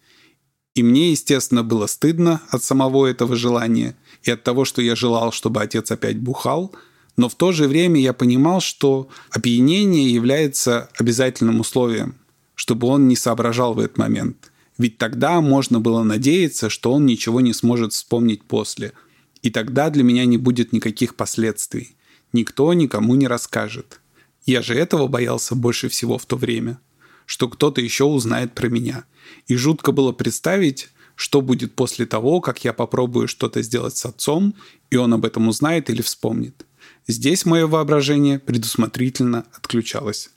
И 0.74 0.82
мне, 0.82 1.10
естественно, 1.10 1.64
было 1.64 1.86
стыдно 1.86 2.40
от 2.50 2.62
самого 2.62 3.06
этого 3.06 3.36
желания 3.36 3.96
и 4.22 4.30
от 4.30 4.44
того, 4.44 4.64
что 4.64 4.80
я 4.80 4.94
желал, 4.94 5.32
чтобы 5.32 5.60
отец 5.62 5.90
опять 5.90 6.18
бухал, 6.18 6.74
но 7.16 7.28
в 7.28 7.34
то 7.34 7.50
же 7.52 7.66
время 7.66 8.00
я 8.00 8.12
понимал, 8.12 8.60
что 8.60 9.08
опьянение 9.30 10.12
является 10.12 10.88
обязательным 10.98 11.60
условием– 11.60 12.14
чтобы 12.58 12.88
он 12.88 13.06
не 13.06 13.14
соображал 13.14 13.72
в 13.74 13.78
этот 13.78 13.98
момент. 13.98 14.50
Ведь 14.78 14.98
тогда 14.98 15.40
можно 15.40 15.78
было 15.78 16.02
надеяться, 16.02 16.68
что 16.68 16.92
он 16.92 17.06
ничего 17.06 17.40
не 17.40 17.52
сможет 17.52 17.92
вспомнить 17.92 18.42
после. 18.42 18.94
И 19.42 19.50
тогда 19.50 19.90
для 19.90 20.02
меня 20.02 20.24
не 20.24 20.38
будет 20.38 20.72
никаких 20.72 21.14
последствий. 21.14 21.94
Никто 22.32 22.74
никому 22.74 23.14
не 23.14 23.28
расскажет. 23.28 24.00
Я 24.44 24.60
же 24.60 24.74
этого 24.74 25.06
боялся 25.06 25.54
больше 25.54 25.88
всего 25.88 26.18
в 26.18 26.26
то 26.26 26.34
время. 26.36 26.80
Что 27.28 27.46
кто-то 27.46 27.82
еще 27.82 28.04
узнает 28.04 28.54
про 28.54 28.68
меня. 28.68 29.04
И 29.48 29.54
жутко 29.54 29.92
было 29.92 30.12
представить, 30.12 30.88
что 31.14 31.42
будет 31.42 31.74
после 31.74 32.06
того, 32.06 32.40
как 32.40 32.64
я 32.64 32.72
попробую 32.72 33.28
что-то 33.28 33.60
сделать 33.60 33.98
с 33.98 34.06
отцом, 34.06 34.54
и 34.88 34.96
он 34.96 35.12
об 35.12 35.26
этом 35.26 35.46
узнает 35.46 35.90
или 35.90 36.00
вспомнит. 36.00 36.64
Здесь 37.06 37.44
мое 37.44 37.66
воображение 37.66 38.38
предусмотрительно 38.38 39.44
отключалось. 39.52 40.30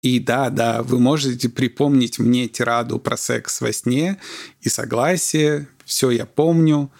И 0.00 0.18
да, 0.20 0.48
да, 0.48 0.82
вы 0.82 0.98
можете 0.98 1.50
припомнить 1.50 2.18
мне 2.18 2.48
тираду 2.48 2.98
про 2.98 3.18
секс 3.18 3.60
во 3.60 3.70
сне 3.70 4.16
и 4.62 4.70
согласие, 4.70 5.68
все 5.84 6.10
я 6.10 6.24
помню, 6.24 6.90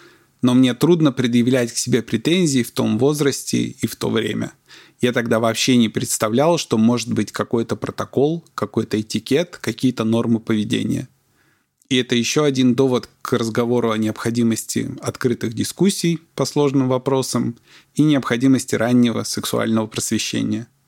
но 0.42 0.52
мне 0.52 0.74
трудно 0.74 1.10
предъявлять 1.10 1.72
к 1.72 1.78
себе 1.78 2.02
претензии 2.02 2.62
в 2.62 2.70
том 2.70 2.98
возрасте 2.98 3.62
и 3.62 3.86
в 3.86 3.96
то 3.96 4.10
время. 4.10 4.52
Я 5.00 5.12
тогда 5.12 5.40
вообще 5.40 5.76
не 5.76 5.88
представлял, 5.88 6.58
что 6.58 6.76
может 6.78 7.12
быть 7.12 7.32
какой-то 7.32 7.76
протокол, 7.76 8.44
какой-то 8.54 9.00
этикет, 9.00 9.56
какие-то 9.56 10.04
нормы 10.04 10.40
поведения. 10.40 11.08
И 11.88 11.96
это 11.96 12.14
еще 12.14 12.44
один 12.44 12.74
довод 12.74 13.08
к 13.22 13.32
разговору 13.32 13.90
о 13.90 13.98
необходимости 13.98 14.94
открытых 15.00 15.54
дискуссий 15.54 16.20
по 16.34 16.44
сложным 16.44 16.88
вопросам 16.88 17.56
и 17.94 18.02
необходимости 18.02 18.74
раннего 18.74 19.24
сексуального 19.24 19.86
просвещения– 19.86 20.68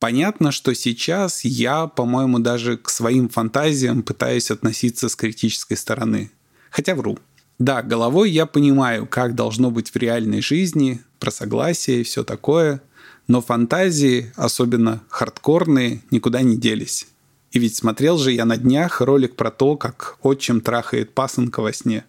Понятно, 0.00 0.50
что 0.50 0.74
сейчас 0.74 1.44
я, 1.44 1.86
по-моему, 1.86 2.38
даже 2.38 2.78
к 2.78 2.88
своим 2.88 3.28
фантазиям 3.28 4.02
пытаюсь 4.02 4.50
относиться 4.50 5.10
с 5.10 5.14
критической 5.14 5.76
стороны. 5.76 6.30
Хотя 6.70 6.94
вру. 6.94 7.18
Да, 7.58 7.82
головой 7.82 8.30
я 8.30 8.46
понимаю, 8.46 9.06
как 9.06 9.34
должно 9.34 9.70
быть 9.70 9.90
в 9.90 9.96
реальной 9.96 10.40
жизни, 10.40 11.02
про 11.18 11.30
согласие 11.30 12.00
и 12.00 12.04
все 12.04 12.24
такое, 12.24 12.80
но 13.26 13.40
фантазии, 13.40 14.32
особенно 14.36 15.02
хардкорные, 15.08 16.02
никуда 16.10 16.42
не 16.42 16.56
делись. 16.56 17.06
И 17.52 17.58
ведь 17.58 17.76
смотрел 17.76 18.18
же 18.18 18.32
я 18.32 18.44
на 18.44 18.56
днях 18.56 19.00
ролик 19.00 19.36
про 19.36 19.50
то, 19.50 19.76
как 19.76 20.18
отчим 20.22 20.60
трахает 20.60 21.12
пасынка 21.14 21.60
во 21.60 21.72
сне. 21.72 22.04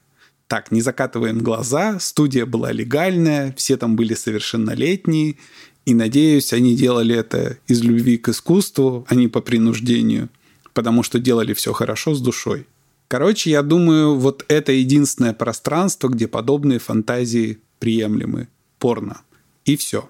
Так, 0.47 0.71
не 0.71 0.81
закатываем 0.81 1.39
глаза, 1.39 1.99
студия 1.99 2.45
была 2.45 2.71
легальная, 2.71 3.53
все 3.57 3.77
там 3.77 3.95
были 3.95 4.13
совершеннолетние, 4.13 5.37
и 5.85 5.93
надеюсь, 5.93 6.53
они 6.53 6.75
делали 6.75 7.15
это 7.15 7.57
из 7.67 7.81
любви 7.81 8.17
к 8.17 8.29
искусству, 8.29 9.05
а 9.07 9.15
не 9.15 9.27
по 9.27 9.41
принуждению, 9.41 10.29
потому 10.73 11.03
что 11.03 11.19
делали 11.19 11.53
все 11.53 11.73
хорошо 11.73 12.13
с 12.13 12.21
душой. 12.21 12.67
Короче, 13.07 13.49
я 13.49 13.61
думаю, 13.61 14.15
вот 14.15 14.45
это 14.47 14.71
единственное 14.71 15.33
пространство, 15.33 16.07
где 16.07 16.27
подобные 16.27 16.79
фантазии 16.79 17.59
приемлемы. 17.79 18.47
Порно. 18.79 19.21
И 19.65 19.75
все. 19.75 20.09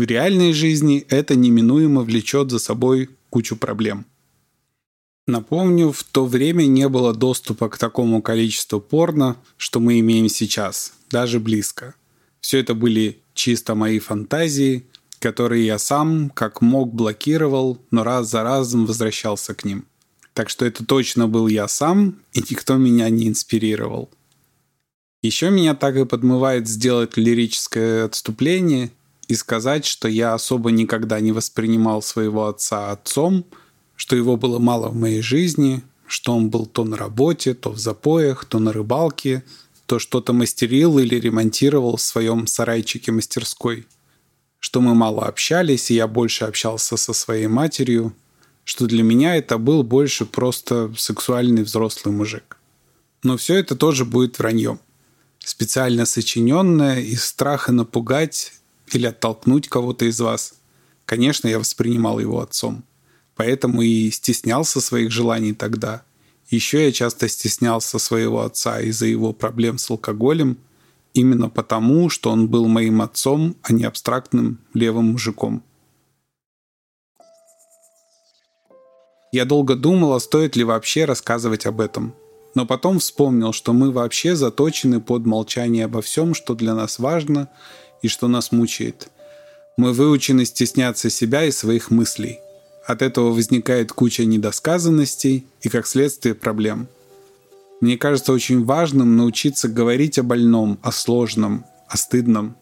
В 0.00 0.02
реальной 0.02 0.54
жизни 0.54 1.04
это 1.10 1.34
неминуемо 1.34 2.00
влечет 2.00 2.50
за 2.50 2.58
собой 2.58 3.10
кучу 3.28 3.54
проблем. 3.54 4.06
Напомню, 5.26 5.92
в 5.92 6.02
то 6.04 6.24
время 6.24 6.64
не 6.64 6.88
было 6.88 7.12
доступа 7.12 7.68
к 7.68 7.76
такому 7.76 8.22
количеству 8.22 8.80
порно, 8.80 9.36
что 9.58 9.78
мы 9.78 10.00
имеем 10.00 10.30
сейчас, 10.30 10.94
даже 11.10 11.38
близко. 11.38 11.94
Все 12.40 12.60
это 12.60 12.72
были 12.72 13.18
чисто 13.34 13.74
мои 13.74 13.98
фантазии, 13.98 14.86
которые 15.18 15.66
я 15.66 15.78
сам, 15.78 16.30
как 16.30 16.62
мог, 16.62 16.94
блокировал, 16.94 17.78
но 17.90 18.02
раз 18.02 18.30
за 18.30 18.42
разом 18.42 18.86
возвращался 18.86 19.54
к 19.54 19.66
ним. 19.66 19.84
Так 20.32 20.48
что 20.48 20.64
это 20.64 20.82
точно 20.82 21.28
был 21.28 21.46
я 21.46 21.68
сам, 21.68 22.16
и 22.32 22.40
никто 22.40 22.78
меня 22.78 23.10
не 23.10 23.28
инспирировал. 23.28 24.08
Еще 25.22 25.50
меня 25.50 25.74
так 25.74 25.96
и 25.96 26.06
подмывает 26.06 26.66
сделать 26.66 27.18
лирическое 27.18 28.06
отступление 28.06 28.92
и 29.30 29.34
сказать, 29.34 29.84
что 29.84 30.08
я 30.08 30.34
особо 30.34 30.70
никогда 30.70 31.20
не 31.20 31.32
воспринимал 31.32 32.02
своего 32.02 32.48
отца 32.48 32.90
отцом, 32.90 33.44
что 33.96 34.16
его 34.16 34.36
было 34.36 34.58
мало 34.58 34.88
в 34.88 34.96
моей 34.96 35.22
жизни, 35.22 35.82
что 36.06 36.34
он 36.34 36.50
был 36.50 36.66
то 36.66 36.84
на 36.84 36.96
работе, 36.96 37.54
то 37.54 37.70
в 37.70 37.78
запоях, 37.78 38.44
то 38.44 38.58
на 38.58 38.72
рыбалке, 38.72 39.44
то 39.86 39.98
что-то 39.98 40.32
мастерил 40.32 40.98
или 40.98 41.14
ремонтировал 41.16 41.96
в 41.96 42.02
своем 42.02 42.46
сарайчике 42.46 43.12
мастерской, 43.12 43.86
что 44.58 44.80
мы 44.80 44.94
мало 44.94 45.26
общались, 45.26 45.90
и 45.90 45.94
я 45.94 46.08
больше 46.08 46.44
общался 46.44 46.96
со 46.96 47.12
своей 47.12 47.46
матерью, 47.46 48.14
что 48.64 48.86
для 48.86 49.02
меня 49.02 49.36
это 49.36 49.58
был 49.58 49.82
больше 49.82 50.26
просто 50.26 50.92
сексуальный 50.96 51.62
взрослый 51.62 52.14
мужик. 52.14 52.56
Но 53.22 53.36
все 53.36 53.56
это 53.56 53.76
тоже 53.76 54.04
будет 54.04 54.38
враньем. 54.38 54.80
Специально 55.38 56.06
сочиненное 56.06 57.00
из 57.00 57.24
страха 57.24 57.72
напугать 57.72 58.52
или 58.94 59.06
оттолкнуть 59.06 59.68
кого-то 59.68 60.04
из 60.04 60.20
вас. 60.20 60.54
Конечно, 61.04 61.48
я 61.48 61.58
воспринимал 61.58 62.18
его 62.18 62.40
отцом. 62.40 62.84
Поэтому 63.36 63.82
и 63.82 64.10
стеснялся 64.10 64.80
своих 64.80 65.10
желаний 65.10 65.54
тогда. 65.54 66.02
Еще 66.50 66.84
я 66.84 66.92
часто 66.92 67.28
стеснялся 67.28 67.98
своего 67.98 68.42
отца 68.42 68.80
из-за 68.80 69.06
его 69.06 69.32
проблем 69.32 69.78
с 69.78 69.90
алкоголем, 69.90 70.58
именно 71.14 71.48
потому, 71.48 72.10
что 72.10 72.30
он 72.30 72.48
был 72.48 72.66
моим 72.66 73.02
отцом, 73.02 73.56
а 73.62 73.72
не 73.72 73.84
абстрактным 73.84 74.58
левым 74.74 75.12
мужиком. 75.12 75.62
Я 79.32 79.44
долго 79.44 79.76
думал, 79.76 80.14
а 80.14 80.20
стоит 80.20 80.56
ли 80.56 80.64
вообще 80.64 81.04
рассказывать 81.04 81.66
об 81.66 81.80
этом. 81.80 82.14
Но 82.56 82.66
потом 82.66 82.98
вспомнил, 82.98 83.52
что 83.52 83.72
мы 83.72 83.92
вообще 83.92 84.34
заточены 84.34 85.00
под 85.00 85.24
молчание 85.24 85.84
обо 85.84 86.02
всем, 86.02 86.34
что 86.34 86.54
для 86.54 86.74
нас 86.74 86.98
важно 86.98 87.48
и 88.02 88.08
что 88.08 88.28
нас 88.28 88.52
мучает. 88.52 89.08
Мы 89.76 89.92
выучены 89.92 90.44
стесняться 90.44 91.10
себя 91.10 91.44
и 91.44 91.50
своих 91.50 91.90
мыслей. 91.90 92.40
От 92.86 93.02
этого 93.02 93.30
возникает 93.32 93.92
куча 93.92 94.24
недосказанностей 94.24 95.46
и, 95.62 95.68
как 95.68 95.86
следствие, 95.86 96.34
проблем. 96.34 96.88
Мне 97.80 97.96
кажется 97.96 98.32
очень 98.32 98.64
важным 98.64 99.16
научиться 99.16 99.68
говорить 99.68 100.18
о 100.18 100.22
больном, 100.22 100.78
о 100.82 100.92
сложном, 100.92 101.64
о 101.88 101.96
стыдном. 101.96 102.56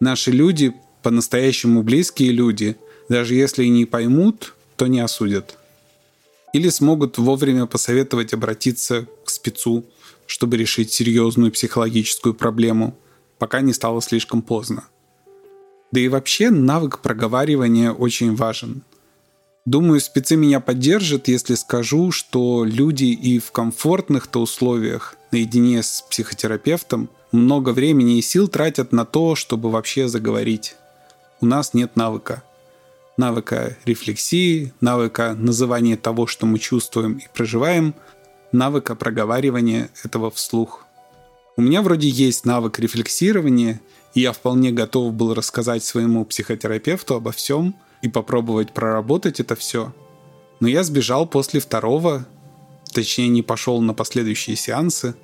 Наши 0.00 0.30
люди, 0.30 0.74
по-настоящему 1.02 1.82
близкие 1.82 2.30
люди, 2.30 2.76
даже 3.08 3.34
если 3.34 3.64
и 3.64 3.68
не 3.68 3.84
поймут, 3.84 4.54
то 4.76 4.86
не 4.86 5.00
осудят. 5.00 5.58
Или 6.54 6.68
смогут 6.70 7.18
вовремя 7.18 7.66
посоветовать 7.66 8.32
обратиться 8.32 9.06
к 9.24 9.30
спецу, 9.30 9.84
чтобы 10.26 10.56
решить 10.56 10.92
серьезную 10.92 11.52
психологическую 11.52 12.34
проблему, 12.34 12.96
пока 13.38 13.60
не 13.60 13.72
стало 13.72 14.02
слишком 14.02 14.42
поздно. 14.42 14.84
Да 15.90 16.00
и 16.00 16.08
вообще 16.08 16.50
навык 16.50 17.00
проговаривания 17.00 17.92
очень 17.92 18.34
важен. 18.34 18.82
Думаю, 19.64 20.00
спецы 20.00 20.36
меня 20.36 20.60
поддержат, 20.60 21.28
если 21.28 21.54
скажу, 21.54 22.10
что 22.10 22.64
люди 22.64 23.04
и 23.04 23.38
в 23.38 23.52
комфортных-то 23.52 24.40
условиях 24.40 25.16
наедине 25.30 25.82
с 25.82 26.02
психотерапевтом 26.10 27.10
много 27.32 27.70
времени 27.70 28.18
и 28.18 28.22
сил 28.22 28.48
тратят 28.48 28.92
на 28.92 29.04
то, 29.04 29.34
чтобы 29.34 29.70
вообще 29.70 30.08
заговорить. 30.08 30.76
У 31.40 31.46
нас 31.46 31.74
нет 31.74 31.96
навыка 31.96 32.42
навыка 33.18 33.76
рефлексии, 33.84 34.72
навыка 34.80 35.34
называния 35.34 35.98
того, 35.98 36.26
что 36.26 36.46
мы 36.46 36.58
чувствуем 36.58 37.18
и 37.18 37.26
проживаем, 37.34 37.94
навыка 38.52 38.94
проговаривания 38.94 39.90
этого 40.04 40.30
вслух. 40.30 40.86
У 41.58 41.60
меня 41.60 41.82
вроде 41.82 42.08
есть 42.08 42.46
навык 42.46 42.78
рефлексирования, 42.78 43.80
и 44.14 44.20
я 44.20 44.32
вполне 44.32 44.70
готов 44.70 45.12
был 45.12 45.34
рассказать 45.34 45.82
своему 45.82 46.24
психотерапевту 46.24 47.16
обо 47.16 47.32
всем 47.32 47.74
и 48.00 48.08
попробовать 48.08 48.72
проработать 48.72 49.40
это 49.40 49.56
все. 49.56 49.92
Но 50.60 50.68
я 50.68 50.84
сбежал 50.84 51.26
после 51.26 51.58
второго, 51.58 52.28
точнее 52.92 53.26
не 53.26 53.42
пошел 53.42 53.80
на 53.80 53.92
последующие 53.92 54.54
сеансы. 54.54 55.16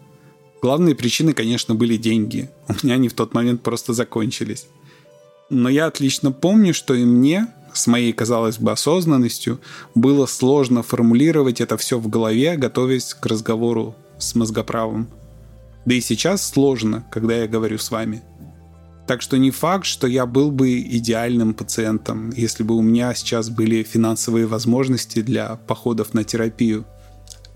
Главные 0.61 0.97
причины, 0.97 1.35
конечно, 1.35 1.77
были 1.77 1.97
деньги. 1.97 2.51
У 2.67 2.85
меня 2.85 2.97
они 2.97 3.09
в 3.09 3.15
тот 3.15 3.33
момент 3.33 3.63
просто 3.63 3.93
закончились. 3.93 4.67
Но 5.51 5.69
я 5.69 5.87
отлично 5.87 6.33
помню, 6.33 6.75
что 6.75 6.95
и 6.95 7.05
мне, 7.05 7.47
с 7.73 7.87
моей, 7.87 8.13
казалось 8.13 8.59
бы, 8.59 8.73
осознанностью, 8.73 9.61
было 9.95 10.27
сложно 10.27 10.83
формулировать 10.83 11.61
это 11.61 11.77
все 11.77 11.97
в 11.97 12.09
голове, 12.09 12.57
готовясь 12.57 13.15
к 13.15 13.25
разговору 13.25 13.95
с 14.19 14.35
мозгоправом. 14.35 15.09
Да 15.85 15.95
и 15.95 16.01
сейчас 16.01 16.47
сложно, 16.47 17.05
когда 17.11 17.37
я 17.37 17.47
говорю 17.47 17.79
с 17.79 17.91
вами. 17.91 18.23
Так 19.07 19.21
что 19.21 19.37
не 19.37 19.51
факт, 19.51 19.85
что 19.85 20.07
я 20.07 20.25
был 20.25 20.51
бы 20.51 20.81
идеальным 20.81 21.53
пациентом, 21.53 22.31
если 22.31 22.63
бы 22.63 22.75
у 22.75 22.83
меня 22.83 23.15
сейчас 23.15 23.51
были 23.51 23.83
финансовые 23.83 24.47
возможности 24.47 25.21
для 25.21 25.57
походов 25.57 26.15
на 26.15 26.25
терапию. 26.25 26.87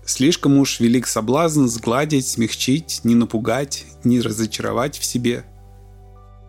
Слишком 0.05 0.57
уж 0.57 0.79
велик 0.79 1.07
соблазн 1.07 1.65
сгладить, 1.65 2.27
смягчить, 2.27 3.01
не 3.03 3.15
напугать, 3.15 3.85
не 4.03 4.21
разочаровать 4.21 4.97
в 4.97 5.05
себе– 5.05 5.43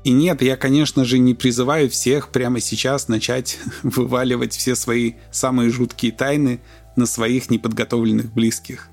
и 0.02 0.12
нет, 0.12 0.40
я, 0.40 0.56
конечно 0.56 1.04
же, 1.04 1.18
не 1.18 1.34
призываю 1.34 1.90
всех 1.90 2.30
прямо 2.30 2.60
сейчас 2.60 3.08
начать 3.08 3.58
вываливать 3.82 4.54
все 4.54 4.74
свои 4.74 5.14
самые 5.30 5.70
жуткие 5.70 6.12
тайны 6.12 6.60
на 6.96 7.06
своих 7.06 7.50
неподготовленных 7.50 8.32
близких. 8.32 8.88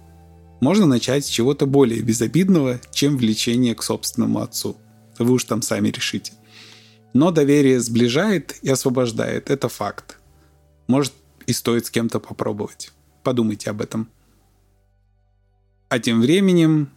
Можно 0.59 0.87
начать 0.87 1.25
с 1.25 1.29
чего-то 1.29 1.65
более 1.67 2.01
безобидного, 2.01 2.81
чем 2.91 3.17
влечение 3.17 3.75
к 3.75 3.83
собственному 3.83 4.39
отцу. 4.39 4.77
Вы 5.19 5.33
уж 5.33 5.43
там 5.43 5.61
сами 5.61 5.89
решите. 5.89 6.33
Но 7.13 7.31
доверие 7.31 7.79
сближает 7.79 8.57
и 8.61 8.69
освобождает, 8.69 9.49
это 9.49 9.69
факт. 9.69 10.17
Может 10.87 11.13
и 11.45 11.53
стоит 11.53 11.85
с 11.85 11.91
кем-то 11.91 12.19
попробовать. 12.19 12.91
Подумайте 13.23 13.69
об 13.69 13.81
этом. 13.81 14.09
А 15.89 15.99
тем 15.99 16.21
временем 16.21 16.89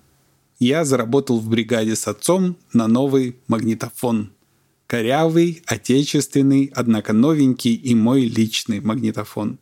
я 0.59 0.85
заработал 0.85 1.39
в 1.39 1.49
бригаде 1.49 1.97
с 1.97 2.09
отцом 2.09 2.57
на 2.73 2.89
новый 2.89 3.37
магнитофон. 3.47 4.33
Корявый, 4.87 5.63
отечественный, 5.67 6.73
однако 6.75 7.13
новенький 7.13 7.75
и 7.75 7.95
мой 7.95 8.23
личный 8.23 8.81
магнитофон. 8.81 9.59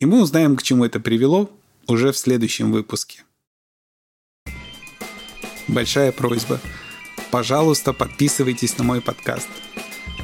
И 0.00 0.06
мы 0.06 0.22
узнаем, 0.22 0.56
к 0.56 0.62
чему 0.62 0.84
это 0.84 0.98
привело 0.98 1.50
уже 1.90 2.12
в 2.12 2.18
следующем 2.18 2.72
выпуске. 2.72 3.24
Большая 5.68 6.12
просьба. 6.12 6.60
Пожалуйста, 7.30 7.92
подписывайтесь 7.92 8.78
на 8.78 8.84
мой 8.84 9.00
подкаст. 9.00 9.48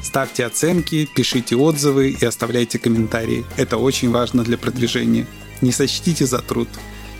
Ставьте 0.01 0.45
оценки, 0.45 1.07
пишите 1.15 1.55
отзывы 1.55 2.11
и 2.11 2.25
оставляйте 2.25 2.79
комментарии. 2.79 3.45
Это 3.55 3.77
очень 3.77 4.11
важно 4.11 4.43
для 4.43 4.57
продвижения. 4.57 5.27
Не 5.61 5.71
сочтите 5.71 6.25
за 6.25 6.39
труд– 6.39 6.69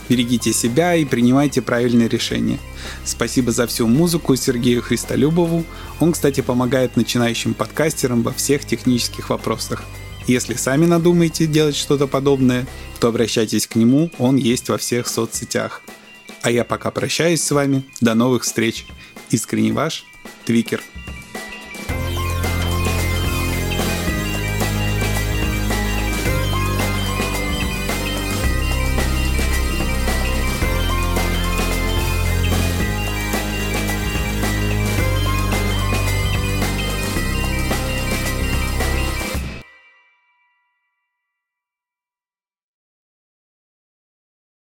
Берегите 0.09 0.53
себя 0.53 0.95
и 0.95 1.03
принимайте 1.03 1.61
правильные 1.61 2.07
решения. 2.07 2.59
Спасибо 3.03 3.51
за 3.51 3.67
всю 3.67 3.87
музыку 3.87 4.35
Сергею 4.35 4.81
Христолюбову. 4.81 5.65
Он, 5.99 6.13
кстати, 6.13 6.41
помогает 6.41 6.95
начинающим 6.95 7.53
подкастерам 7.53 8.23
во 8.23 8.31
всех 8.31 8.65
технических 8.65 9.29
вопросах. 9.29 9.83
Если 10.27 10.55
сами 10.55 10.85
надумаете 10.85 11.47
делать 11.47 11.75
что-то 11.75 12.05
подобное, 12.05 12.67
то 12.99 13.07
обращайтесь 13.07 13.65
к 13.65 13.75
нему, 13.75 14.11
он 14.17 14.35
есть 14.35 14.67
во 14.67 14.77
всех 14.77 15.07
соцсетях. 15.07 15.81
А 16.41 16.51
я 16.51 16.65
пока 16.65 16.91
прощаюсь 16.91 17.41
с 17.41 17.51
вами. 17.51 17.83
До 18.01 18.13
новых 18.13 18.43
встреч. 18.43 18.85
Искренне 19.31 19.71
ваш 19.71 20.05
Твикер. 20.45 20.81